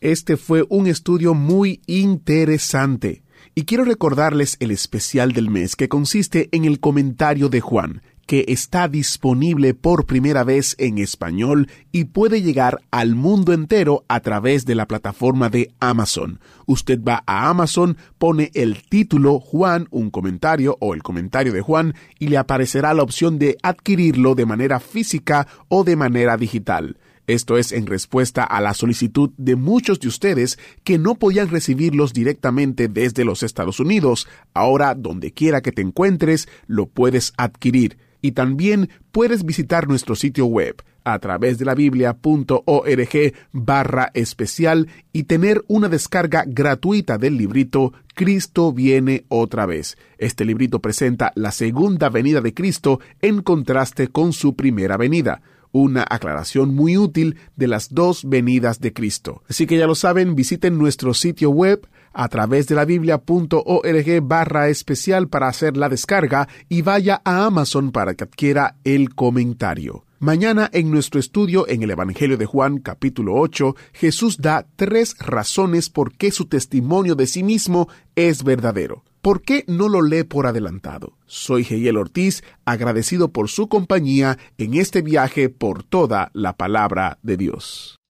Este 0.00 0.36
fue 0.36 0.66
un 0.68 0.86
estudio 0.86 1.32
muy 1.32 1.80
interesante. 1.86 3.21
Y 3.54 3.64
quiero 3.64 3.84
recordarles 3.84 4.56
el 4.60 4.70
especial 4.70 5.32
del 5.32 5.50
mes 5.50 5.76
que 5.76 5.90
consiste 5.90 6.48
en 6.52 6.64
el 6.64 6.80
comentario 6.80 7.50
de 7.50 7.60
Juan, 7.60 8.00
que 8.26 8.46
está 8.48 8.88
disponible 8.88 9.74
por 9.74 10.06
primera 10.06 10.42
vez 10.42 10.74
en 10.78 10.96
español 10.96 11.68
y 11.90 12.04
puede 12.04 12.40
llegar 12.40 12.78
al 12.90 13.14
mundo 13.14 13.52
entero 13.52 14.06
a 14.08 14.20
través 14.20 14.64
de 14.64 14.74
la 14.74 14.86
plataforma 14.86 15.50
de 15.50 15.70
Amazon. 15.80 16.40
Usted 16.64 16.98
va 17.02 17.24
a 17.26 17.50
Amazon, 17.50 17.98
pone 18.16 18.50
el 18.54 18.84
título 18.84 19.38
Juan, 19.38 19.86
un 19.90 20.10
comentario 20.10 20.78
o 20.80 20.94
el 20.94 21.02
comentario 21.02 21.52
de 21.52 21.60
Juan 21.60 21.94
y 22.18 22.28
le 22.28 22.38
aparecerá 22.38 22.94
la 22.94 23.02
opción 23.02 23.38
de 23.38 23.58
adquirirlo 23.62 24.34
de 24.34 24.46
manera 24.46 24.80
física 24.80 25.46
o 25.68 25.84
de 25.84 25.96
manera 25.96 26.38
digital. 26.38 26.96
Esto 27.26 27.56
es 27.56 27.70
en 27.70 27.86
respuesta 27.86 28.42
a 28.42 28.60
la 28.60 28.74
solicitud 28.74 29.30
de 29.36 29.54
muchos 29.54 30.00
de 30.00 30.08
ustedes 30.08 30.58
que 30.82 30.98
no 30.98 31.14
podían 31.14 31.50
recibirlos 31.50 32.12
directamente 32.12 32.88
desde 32.88 33.24
los 33.24 33.42
Estados 33.42 33.78
Unidos. 33.78 34.26
Ahora, 34.54 34.94
donde 34.94 35.32
quiera 35.32 35.60
que 35.60 35.72
te 35.72 35.82
encuentres, 35.82 36.48
lo 36.66 36.86
puedes 36.86 37.32
adquirir. 37.36 37.96
Y 38.22 38.32
también 38.32 38.88
puedes 39.12 39.44
visitar 39.44 39.88
nuestro 39.88 40.16
sitio 40.16 40.46
web 40.46 40.82
a 41.04 41.18
través 41.18 41.58
de 41.58 41.64
la 41.64 41.74
biblia.org 41.74 43.34
barra 43.52 44.10
especial 44.14 44.88
y 45.12 45.24
tener 45.24 45.64
una 45.66 45.88
descarga 45.88 46.44
gratuita 46.46 47.18
del 47.18 47.36
librito 47.36 47.92
Cristo 48.14 48.72
viene 48.72 49.24
otra 49.28 49.66
vez. 49.66 49.96
Este 50.18 50.44
librito 50.44 50.80
presenta 50.80 51.32
la 51.34 51.50
segunda 51.50 52.08
venida 52.08 52.40
de 52.40 52.54
Cristo 52.54 53.00
en 53.20 53.42
contraste 53.42 54.08
con 54.08 54.32
su 54.32 54.54
primera 54.54 54.96
venida 54.96 55.42
una 55.72 56.04
aclaración 56.08 56.74
muy 56.74 56.96
útil 56.96 57.38
de 57.56 57.66
las 57.66 57.92
dos 57.92 58.28
venidas 58.28 58.80
de 58.80 58.92
Cristo. 58.92 59.42
Así 59.48 59.66
que 59.66 59.76
ya 59.76 59.86
lo 59.86 59.94
saben, 59.94 60.36
visiten 60.36 60.78
nuestro 60.78 61.14
sitio 61.14 61.50
web 61.50 61.88
a 62.12 62.28
través 62.28 62.68
de 62.68 62.74
la 62.74 62.84
biblia.org 62.84 64.22
barra 64.22 64.68
especial 64.68 65.28
para 65.28 65.48
hacer 65.48 65.76
la 65.76 65.88
descarga 65.88 66.48
y 66.68 66.82
vaya 66.82 67.20
a 67.24 67.46
Amazon 67.46 67.90
para 67.90 68.14
que 68.14 68.24
adquiera 68.24 68.76
el 68.84 69.14
comentario. 69.14 70.04
Mañana 70.18 70.70
en 70.72 70.90
nuestro 70.92 71.18
estudio 71.18 71.66
en 71.66 71.82
el 71.82 71.90
Evangelio 71.90 72.36
de 72.36 72.46
Juan 72.46 72.78
capítulo 72.78 73.34
8, 73.34 73.74
Jesús 73.92 74.38
da 74.38 74.66
tres 74.76 75.16
razones 75.18 75.90
por 75.90 76.12
qué 76.12 76.30
su 76.30 76.46
testimonio 76.46 77.16
de 77.16 77.26
sí 77.26 77.42
mismo 77.42 77.88
es 78.14 78.44
verdadero. 78.44 79.02
¿Por 79.22 79.42
qué 79.42 79.64
no 79.68 79.88
lo 79.88 80.02
lee 80.02 80.24
por 80.24 80.48
adelantado? 80.48 81.16
Soy 81.26 81.62
Geyel 81.62 81.96
Ortiz, 81.96 82.42
agradecido 82.64 83.30
por 83.30 83.48
su 83.48 83.68
compañía 83.68 84.36
en 84.58 84.74
este 84.74 85.00
viaje 85.00 85.48
por 85.48 85.84
toda 85.84 86.32
la 86.34 86.56
palabra 86.56 87.20
de 87.22 87.36
Dios. 87.36 88.00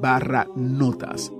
barra 0.00 0.46
notas. 0.56 1.30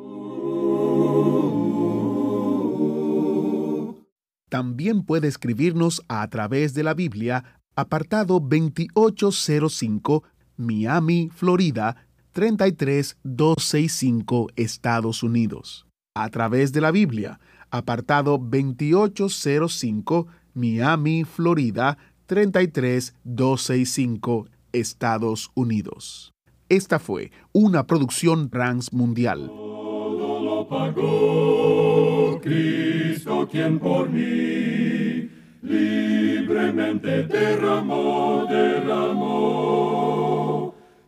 También 4.51 5.03
puede 5.05 5.29
escribirnos 5.29 6.03
a 6.09 6.29
través 6.29 6.75
de 6.75 6.83
la 6.83 6.93
Biblia, 6.93 7.63
apartado 7.75 8.39
2805, 8.39 10.25
Miami, 10.59 11.31
Florida 11.35 12.07
33265 12.35 14.49
Estados 14.57 15.23
Unidos. 15.23 15.87
A 16.17 16.29
través 16.29 16.73
de 16.73 16.81
la 16.81 16.91
Biblia, 16.91 17.39
apartado 17.71 18.39
2805 18.39 20.27
Miami, 20.53 21.23
Florida 21.25 21.97
33265 22.27 24.49
Estados 24.73 25.53
Unidos. 25.55 26.33
Esta 26.69 26.99
fue 26.99 27.31
una 27.53 27.87
producción 27.87 28.51
transmundial. 28.51 29.47
Todo 29.47 30.43
lo 30.43 30.67
pagó 30.69 32.41
Cristo 32.43 33.49
quien 33.49 33.79
por 33.79 34.11
mí 34.11 35.31
libremente 35.63 37.23
derramó, 37.25 38.45
derramó 38.51 40.54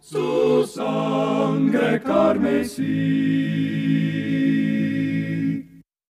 su 0.09 0.65
sangre 0.69 2.01
carmesí. 2.01 2.87